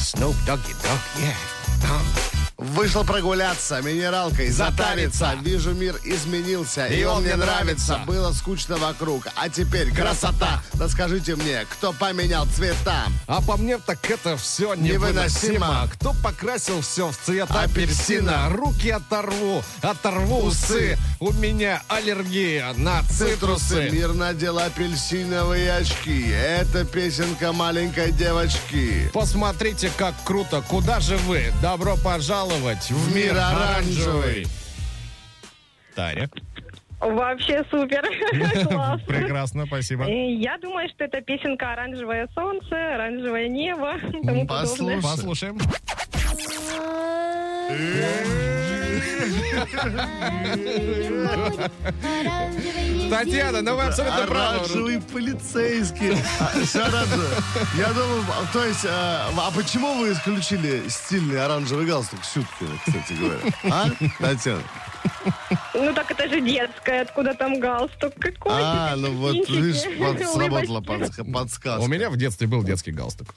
Снуп 0.00 0.34
Доги 0.46 0.74
Дог, 0.82 2.37
Вышел 2.58 3.04
прогуляться, 3.04 3.80
минералкой 3.82 4.50
затариться. 4.50 5.36
Вижу, 5.42 5.74
мир 5.74 5.94
изменился, 6.02 6.88
и 6.88 7.04
он 7.04 7.22
мне 7.22 7.36
нравится. 7.36 8.00
Было 8.04 8.32
скучно 8.32 8.76
вокруг, 8.78 9.28
а 9.36 9.48
теперь 9.48 9.94
красота. 9.94 10.60
Да 10.74 10.88
скажите 10.88 11.36
мне, 11.36 11.64
кто 11.70 11.92
поменял 11.92 12.46
цвета? 12.46 13.04
А 13.28 13.40
по 13.42 13.56
мне 13.56 13.78
так 13.78 14.10
это 14.10 14.36
все 14.36 14.74
Невыносимо. 14.74 15.52
невыносимо. 15.52 15.88
Кто 15.92 16.14
покрасил 16.20 16.80
все 16.80 17.12
в 17.12 17.16
цвет 17.16 17.48
Апельсина. 17.48 18.46
апельсина? 18.46 18.48
Руки 18.50 18.90
оторву, 18.90 19.62
оторву 19.80 20.40
усы. 20.46 20.98
У 21.20 21.30
меня 21.34 21.80
аллергия 21.86 22.72
на 22.76 23.04
цитрусы. 23.04 23.88
Мир 23.90 24.14
надел 24.14 24.58
апельсиновые 24.58 25.76
очки. 25.76 26.28
Это 26.30 26.84
песенка 26.84 27.52
маленькой 27.52 28.10
девочки. 28.10 29.08
Посмотрите, 29.14 29.92
как 29.96 30.14
круто. 30.24 30.60
Куда 30.68 30.98
же 30.98 31.16
вы? 31.18 31.52
Добро 31.62 31.96
пожаловать 31.96 32.47
в 32.48 33.14
мир 33.14 33.36
оранжевый. 33.36 34.46
Таня. 35.94 36.30
Вообще 37.00 37.64
супер. 37.70 38.02
Класс. 38.68 39.00
Прекрасно, 39.02 39.66
спасибо. 39.66 40.04
Э, 40.04 40.32
Я 40.34 40.58
думаю, 40.58 40.88
что 40.88 41.04
это 41.04 41.20
песенка 41.20 41.72
«Оранжевое 41.72 42.28
солнце», 42.34 42.94
«Оранжевое 42.94 43.48
небо» 43.48 43.94
тому. 44.24 44.46
Послушаем. 44.46 45.58
Татьяна, 53.10 53.62
ну 53.62 53.76
вы 53.76 53.82
абсолютно 53.82 54.26
правы. 54.26 54.56
Оранжевый 54.56 55.00
полицейский. 55.00 56.16
Я 57.76 57.88
думаю, 57.92 58.24
а, 58.28 58.52
то 58.52 58.64
есть, 58.64 58.84
а, 58.86 59.30
а 59.36 59.50
почему 59.50 59.94
вы 59.94 60.12
исключили 60.12 60.88
стильный 60.88 61.42
оранжевый 61.44 61.86
галстук 61.86 62.24
Сюткина, 62.24 62.70
кстати 62.84 63.12
говоря? 63.14 63.40
А, 63.64 63.90
Татьяна? 64.18 64.62
Ну 65.80 65.94
так 65.94 66.10
это 66.10 66.28
же 66.28 66.40
детская, 66.40 67.02
откуда 67.02 67.34
там 67.34 67.60
галстук? 67.60 68.14
Какой? 68.18 68.52
А, 68.54 68.96
ну 68.96 69.12
вот, 69.12 69.34
видишь, 69.48 69.82
под- 69.98 70.28
сработала 70.28 70.80
подск- 70.80 71.32
подсказка. 71.32 71.80
У 71.82 71.86
меня 71.86 72.10
в 72.10 72.16
детстве 72.16 72.46
был 72.46 72.62
детский 72.62 72.90
галстук. 72.92 73.28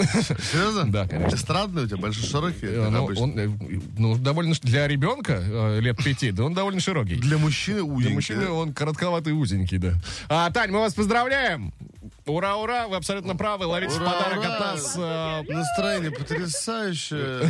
Серьезно? 0.52 0.92
Да, 0.92 1.08
конечно. 1.08 1.36
Эстрадный 1.36 1.84
у 1.84 1.88
тебя, 1.88 1.98
большой, 1.98 2.24
широкий, 2.24 2.66
Э, 2.66 2.84
как 2.86 2.92
Ну, 2.92 3.04
обычно. 3.06 3.24
он, 3.24 3.40
э, 3.40 3.50
ну, 3.98 4.16
довольно 4.18 4.54
ш- 4.56 4.62
для 4.64 4.88
ребенка 4.88 5.40
э, 5.42 5.80
лет 5.82 5.98
пяти, 6.04 6.32
да 6.32 6.44
он 6.46 6.54
довольно 6.54 6.80
широкий. 6.80 7.16
Для 7.16 7.38
мужчины 7.38 7.82
Для 7.84 7.84
узенький. 7.94 8.16
мужчины 8.16 8.46
да? 8.46 8.52
он 8.52 8.74
коротковатый, 8.74 9.34
узенький, 9.34 9.78
да. 9.78 9.94
А, 10.30 10.50
Тань, 10.52 10.72
мы 10.72 10.80
вас 10.80 10.94
поздравляем! 10.94 11.74
Ура, 12.28 12.56
ура, 12.58 12.88
вы 12.88 12.96
абсолютно 12.98 13.36
правы. 13.36 13.66
Ловите 13.66 13.96
Ура, 13.96 14.06
подарок 14.12 14.40
ура. 14.40 14.54
от 14.54 14.60
нас. 14.60 14.94
э, 14.96 15.42
Настроение 15.50 16.12
потрясающее. 16.12 17.50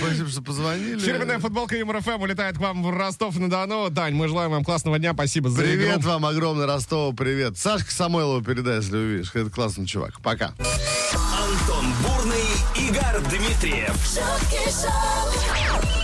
Спасибо, 0.00 0.28
что 0.30 0.42
позвонили. 0.42 0.98
Фирменная 0.98 1.38
футболка 1.38 1.76
Юмор 1.76 2.00
ФМ 2.00 2.22
улетает 2.22 2.56
к 2.56 2.60
вам 2.60 2.82
в 2.82 2.90
Ростов-на-Дону. 2.90 3.90
Тань, 3.90 4.14
мы 4.14 4.28
желаем 4.28 4.50
вам 4.52 4.64
классного 4.64 4.98
дня. 4.98 5.12
Спасибо 5.12 5.50
за 5.50 5.60
Привет 5.62 5.98
игру. 6.00 6.10
вам 6.10 6.24
огромный, 6.26 6.66
Ростова, 6.66 7.14
привет. 7.14 7.58
Сашка 7.58 7.90
Самойлова 7.92 8.42
передай, 8.42 8.76
если 8.76 8.96
увидишь. 8.96 9.30
Это 9.34 9.50
классный 9.50 9.86
чувак. 9.86 10.20
Пока. 10.22 10.54
Антон 10.58 11.92
Бурный, 12.02 12.44
Игорь 12.76 13.20
Дмитриев. 13.30 13.94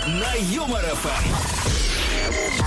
На 0.06 0.34
Юмор 0.54 0.82
ФМ. 0.84 1.83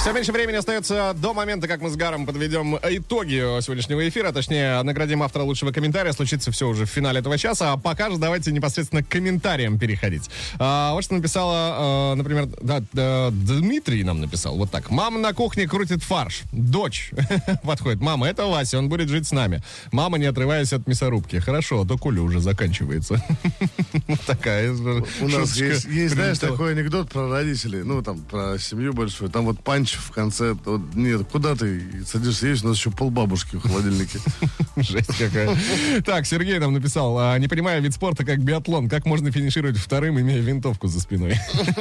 Все 0.08 0.14
меньше 0.14 0.32
времени 0.32 0.56
остается 0.56 1.14
до 1.18 1.34
момента, 1.34 1.68
как 1.68 1.82
мы 1.82 1.90
с 1.90 1.98
Гаром 1.98 2.26
подведем 2.26 2.78
итоги 2.82 3.60
сегодняшнего 3.60 4.08
эфира. 4.08 4.32
Точнее, 4.32 4.82
наградим 4.84 5.22
автора 5.22 5.44
лучшего 5.44 5.74
комментария. 5.74 6.14
Случится 6.14 6.50
все 6.50 6.70
уже 6.70 6.86
в 6.86 6.90
финале 6.90 7.20
этого 7.20 7.38
часа. 7.38 7.74
А 7.74 7.78
пока 7.78 8.10
же 8.10 8.16
давайте 8.16 8.54
непосредственно 8.54 9.04
к 9.04 9.10
комментариям 9.10 9.78
переходить. 9.78 10.30
А, 10.60 10.94
вот 10.94 11.04
что 11.04 11.16
написала, 11.16 11.56
а, 11.58 12.16
например, 12.16 12.48
да, 12.62 12.82
да, 12.94 13.32
Дмитрий 13.32 14.06
нам 14.06 14.22
написал. 14.22 14.56
Вот 14.56 14.72
так. 14.72 14.92
Мама 14.92 15.20
на 15.20 15.34
кухне 15.34 15.68
крутит 15.68 16.02
фарш. 16.04 16.44
Дочь 16.54 17.12
подходит. 17.64 18.00
Мама, 18.00 18.30
это 18.30 18.46
Вася, 18.46 18.78
он 18.78 18.88
будет 18.88 19.10
жить 19.10 19.28
с 19.28 19.34
нами. 19.34 19.62
Мама, 19.92 20.18
не 20.18 20.28
отрываясь 20.28 20.72
от 20.72 20.88
мясорубки. 20.88 21.40
Хорошо, 21.40 21.82
а 21.82 21.86
то 21.86 21.98
Коля 21.98 22.22
уже 22.22 22.40
заканчивается. 22.40 23.22
Вот 24.08 24.22
такая 24.22 24.72
У 24.72 25.28
нас 25.28 25.58
есть, 25.58 25.90
знаешь, 26.12 26.40
такой 26.40 26.72
анекдот 26.72 27.10
про 27.10 27.28
родителей, 27.28 27.84
ну, 27.84 28.02
там, 28.02 28.20
про 28.20 28.58
семью 28.58 28.94
большую. 28.94 29.30
Там 29.30 29.44
вот 29.44 29.60
Панч 29.60 29.97
в 29.98 30.12
конце. 30.12 30.54
Вот, 30.66 30.82
нет, 30.96 31.28
куда 31.32 31.56
ты 31.56 32.04
садишься 32.06 32.48
есть? 32.48 32.64
У 32.64 32.68
нас 32.68 32.78
еще 32.78 32.92
полбабушки 32.92 33.56
в 33.56 33.62
холодильнике. 33.62 34.20
Жесть 34.76 35.18
какая. 35.18 35.58
Так, 36.06 36.26
Сергей 36.26 36.60
нам 36.60 36.74
написал, 36.74 37.18
«А, 37.20 37.38
не 37.38 37.48
понимаю 37.48 37.82
вид 37.82 37.94
спорта 37.94 38.26
как 38.26 38.40
биатлон. 38.40 38.90
Как 38.90 39.06
можно 39.06 39.32
финишировать 39.32 39.78
вторым, 39.78 40.20
имея 40.20 40.42
винтовку 40.42 40.88
за 40.88 41.00
спиной? 41.00 41.36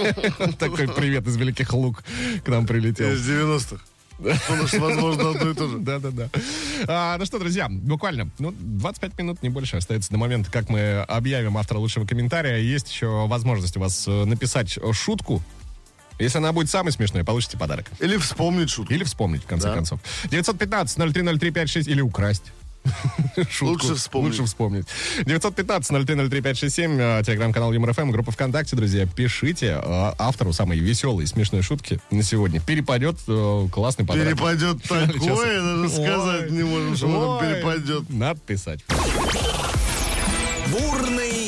Такой 0.58 0.88
привет 0.88 1.26
из 1.26 1.36
Великих 1.36 1.72
Лук 1.72 2.02
к 2.44 2.48
нам 2.48 2.66
прилетел. 2.66 3.10
Из 3.10 3.28
90-х. 3.28 3.80
Потому 4.18 4.66
что, 4.66 4.80
возможно, 4.80 5.30
одно 5.30 5.50
и 5.50 5.54
то 5.54 5.68
же. 5.68 5.78
Да-да-да. 5.78 6.30
А, 6.88 7.18
ну 7.18 7.26
что, 7.26 7.38
друзья, 7.38 7.68
буквально 7.68 8.30
ну, 8.38 8.54
25 8.58 9.18
минут, 9.18 9.42
не 9.42 9.50
больше, 9.50 9.76
остается 9.76 10.10
до 10.10 10.18
момента, 10.18 10.50
как 10.50 10.68
мы 10.68 11.00
объявим 11.02 11.58
автора 11.58 11.78
лучшего 11.78 12.06
комментария. 12.06 12.56
Есть 12.58 12.90
еще 12.90 13.26
возможность 13.26 13.76
у 13.76 13.80
вас 13.80 14.06
э, 14.08 14.24
написать 14.24 14.78
шутку. 14.92 15.42
Если 16.18 16.38
она 16.38 16.52
будет 16.52 16.70
самой 16.70 16.92
смешной, 16.92 17.24
получите 17.24 17.58
подарок. 17.58 17.86
Или 18.00 18.16
вспомнить 18.16 18.70
шутку. 18.70 18.92
Или 18.92 19.04
вспомнить, 19.04 19.42
в 19.42 19.46
конце 19.46 19.68
Да. 19.68 19.74
концов. 19.74 20.00
915-030356 20.30 21.88
или 21.88 22.00
украсть. 22.00 22.44
Шутку. 23.50 23.66
Лучше 23.66 23.94
вспомнить. 23.96 24.30
Лучше 24.30 24.44
вспомнить. 24.44 24.86
915-030356, 25.22 27.20
э, 27.20 27.22
телеграм-канал 27.24 27.72
Юмор 27.72 27.92
ФМ, 27.92 28.10
группа 28.12 28.30
ВКонтакте, 28.30 28.76
друзья. 28.76 29.06
Пишите 29.06 29.80
э, 29.82 30.12
автору 30.18 30.52
самой 30.52 30.78
веселой 30.78 31.24
и 31.24 31.26
смешной 31.26 31.62
шутки 31.62 32.00
на 32.10 32.22
сегодня. 32.22 32.60
Перепадет 32.60 33.16
э, 33.26 33.68
классный 33.72 34.04
подарок. 34.06 34.28
Перепадет 34.28 34.82
такое, 34.88 35.06
даже 35.60 35.88
сказать 35.88 36.42
Ой. 36.44 36.50
не 36.50 36.62
можем, 36.62 36.96
что 36.96 37.38
Ой. 37.42 37.46
перепадет. 37.46 38.08
Надо 38.08 38.38
писать. 38.40 38.84
Бурный 40.70 41.45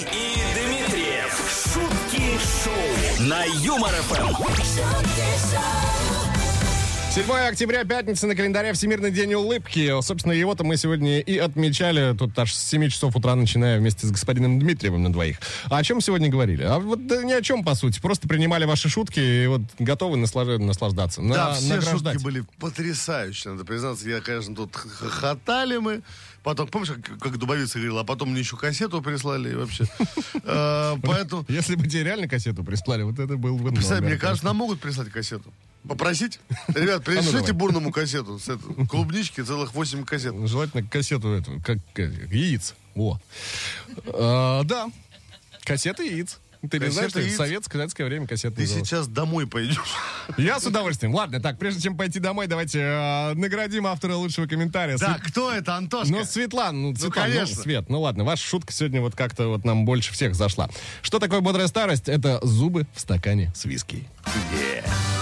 на 3.21 3.45
Юмор 3.45 3.91
ФМ. 3.91 4.27
шутки 4.35 4.63
шоу, 4.65 5.03
7 7.11 7.31
октября, 7.49 7.85
пятница, 7.85 8.27
на 8.29 8.37
календаре 8.37 8.73
Всемирный 8.75 9.11
день 9.11 9.35
улыбки. 9.35 10.01
Собственно, 10.03 10.33
его-то 10.33 10.63
мы 10.63 10.77
сегодня 10.77 11.19
и 11.21 11.37
отмечали. 11.39 12.15
Тут 12.17 12.39
аж 12.39 12.53
с 12.55 12.69
7 12.69 12.89
часов 12.91 13.17
утра, 13.17 13.35
начиная 13.35 13.79
вместе 13.81 14.07
с 14.07 14.11
господином 14.13 14.61
Дмитриевым 14.61 15.03
на 15.03 15.13
двоих. 15.13 15.39
А 15.69 15.79
о 15.79 15.83
чем 15.83 16.01
сегодня 16.01 16.29
говорили? 16.29 16.63
А 16.63 16.79
вот 16.79 17.07
да 17.09 17.25
ни 17.25 17.33
о 17.33 17.43
чем, 17.43 17.65
по 17.65 17.75
сути. 17.75 17.99
Просто 18.01 18.29
принимали 18.29 18.67
ваши 18.67 18.89
шутки 18.89 19.19
и 19.19 19.47
вот 19.49 19.63
готовы 19.81 20.17
наслаж- 20.17 20.59
наслаждаться. 20.59 21.21
Да, 21.23 21.49
на- 21.49 21.55
все 21.55 21.75
награждать. 21.75 22.13
шутки 22.15 22.25
были 22.25 22.45
потрясающие, 22.61 23.53
надо 23.53 23.65
признаться. 23.65 24.09
Я, 24.09 24.21
конечно, 24.21 24.55
тут 24.55 24.77
хохотали 24.77 25.79
мы. 25.79 26.03
Потом, 26.43 26.69
помнишь, 26.69 26.91
как, 26.91 27.19
как 27.19 27.39
Дубовица 27.39 27.79
говорила, 27.79 28.01
а 28.01 28.05
потом 28.05 28.31
мне 28.31 28.41
еще 28.41 28.57
кассету 28.57 29.03
прислали 29.03 29.55
вообще. 29.55 29.85
Э, 30.45 30.97
Поэтому, 31.03 31.45
Если 31.49 31.75
бы 31.75 31.87
тебе 31.87 32.05
реально 32.05 32.29
кассету 32.29 32.65
прислали, 32.65 33.03
вот 33.03 33.19
это 33.19 33.37
был 33.37 33.59
бы 33.59 33.71
представь, 33.71 34.01
мне 34.01 34.17
кажется, 34.17 34.45
нам 34.45 34.57
могут 34.57 34.81
прислать 34.81 35.11
кассету. 35.11 35.53
Попросить? 35.87 36.41
Ребят, 36.69 37.05
пришлите 37.05 37.53
бурному 37.53 37.91
кассету. 37.93 38.39
С 38.39 38.49
этого. 38.49 38.87
Клубнички 38.87 39.43
целых 39.43 39.75
8 39.75 40.05
кассет. 40.05 40.31
конечно. 40.31 40.49
Желательно 40.49 40.83
кассету 40.89 41.29
эту, 41.33 41.61
как 41.65 41.79
яиц. 41.97 42.75
О. 42.95 43.19
А, 44.07 44.63
да, 44.65 44.91
кассеты 45.65 46.07
яиц. 46.07 46.39
Ты 46.69 46.79
не 46.81 46.89
знаешь, 46.89 47.11
что 47.11 47.21
в 47.21 47.31
советское, 47.31 47.79
советское 47.79 48.05
время 48.05 48.27
кассеты 48.27 48.57
Ты 48.57 48.67
сейчас 48.67 49.07
домой 49.07 49.47
пойдешь. 49.47 49.95
Я 50.37 50.59
с 50.59 50.67
удовольствием. 50.67 51.15
Ладно, 51.15 51.41
так, 51.41 51.59
прежде 51.59 51.83
чем 51.83 51.97
пойти 51.97 52.19
домой, 52.19 52.49
давайте 52.49 52.81
э, 52.81 53.35
наградим 53.35 53.87
автора 53.87 54.15
лучшего 54.17 54.47
комментария. 54.47 54.99
Да, 54.99 55.15
Свет- 55.15 55.31
кто 55.31 55.53
это, 55.53 55.77
Антошка? 55.77 56.13
Ну, 56.13 56.25
Светлана, 56.25 56.79
ну, 56.79 56.95
Светлана, 56.97 57.29
ну, 57.29 57.33
конечно. 57.35 57.63
Свет, 57.63 57.89
ну 57.89 58.01
ладно, 58.01 58.25
ваша 58.25 58.45
шутка 58.45 58.73
сегодня 58.73 59.01
вот 59.01 59.15
как-то 59.15 59.49
вот 59.49 59.65
нам 59.65 59.85
больше 59.85 60.13
всех 60.13 60.35
зашла. 60.35 60.69
Что 61.03 61.19
такое 61.19 61.41
бодрая 61.41 61.69
старость? 61.69 62.09
Это 62.09 62.41
зубы 62.43 62.87
в 62.95 63.01
стакане 63.01 63.53
с 63.55 63.65
виски. 63.65 64.09
Опять 64.25 65.18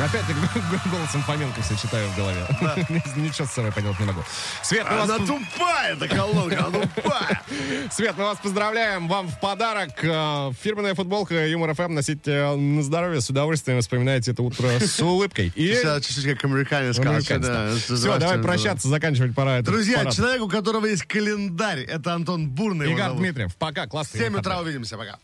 я 0.00 0.90
голосом 0.90 1.22
Фоменко 1.22 1.60
все 1.62 1.76
читаю 1.76 2.08
в 2.08 2.16
голове. 2.16 2.40
Ничего 3.16 3.46
с 3.46 3.50
собой 3.50 3.70
поделать 3.70 4.00
не 4.00 4.06
могу. 4.06 4.22
Свет, 4.62 4.86
мы 4.90 4.96
вас 4.96 5.10
Она 5.10 5.18
поз- 5.18 5.28
тупая, 5.28 5.92
эта 5.94 6.08
колонка, 6.08 6.66
она 6.66 6.80
тупая. 6.80 7.42
Свет, 7.90 8.14
мы 8.16 8.24
вас 8.24 8.38
поздравляем. 8.38 9.08
Вам 9.08 9.28
в 9.28 9.38
подарок 9.40 9.90
э, 10.02 10.52
фирменная 10.62 10.94
футболка 10.94 11.46
Юмор 11.46 11.74
ФМ. 11.74 11.94
Носите 11.94 12.54
на 12.54 12.82
здоровье. 12.82 13.20
С 13.20 13.28
удовольствием 13.28 13.80
вспоминаете 13.80 14.32
это 14.32 14.42
утро 14.42 14.68
с 14.80 15.00
улыбкой. 15.00 15.52
И 15.54 15.68
чуть-чуть 16.02 16.24
как 16.24 16.44
американец 16.44 16.96
да, 16.96 17.70
Все, 17.76 18.18
давай 18.18 18.38
прощаться, 18.38 18.88
заканчивать 18.88 19.34
пора. 19.34 19.60
Друзья, 19.60 19.98
парад. 19.98 20.14
человек, 20.14 20.42
у 20.42 20.48
которого 20.48 20.86
есть 20.86 21.04
календарь, 21.04 21.80
это 21.80 22.14
Антон 22.14 22.48
Бурный. 22.48 22.90
Игорь. 22.90 23.12
Дмитриев. 23.12 23.54
Пока, 23.56 23.86
В 23.86 23.88
классно. 23.88 24.18
7 24.18 24.36
утра 24.38 24.60
увидимся, 24.60 24.96
пока. 24.96 25.18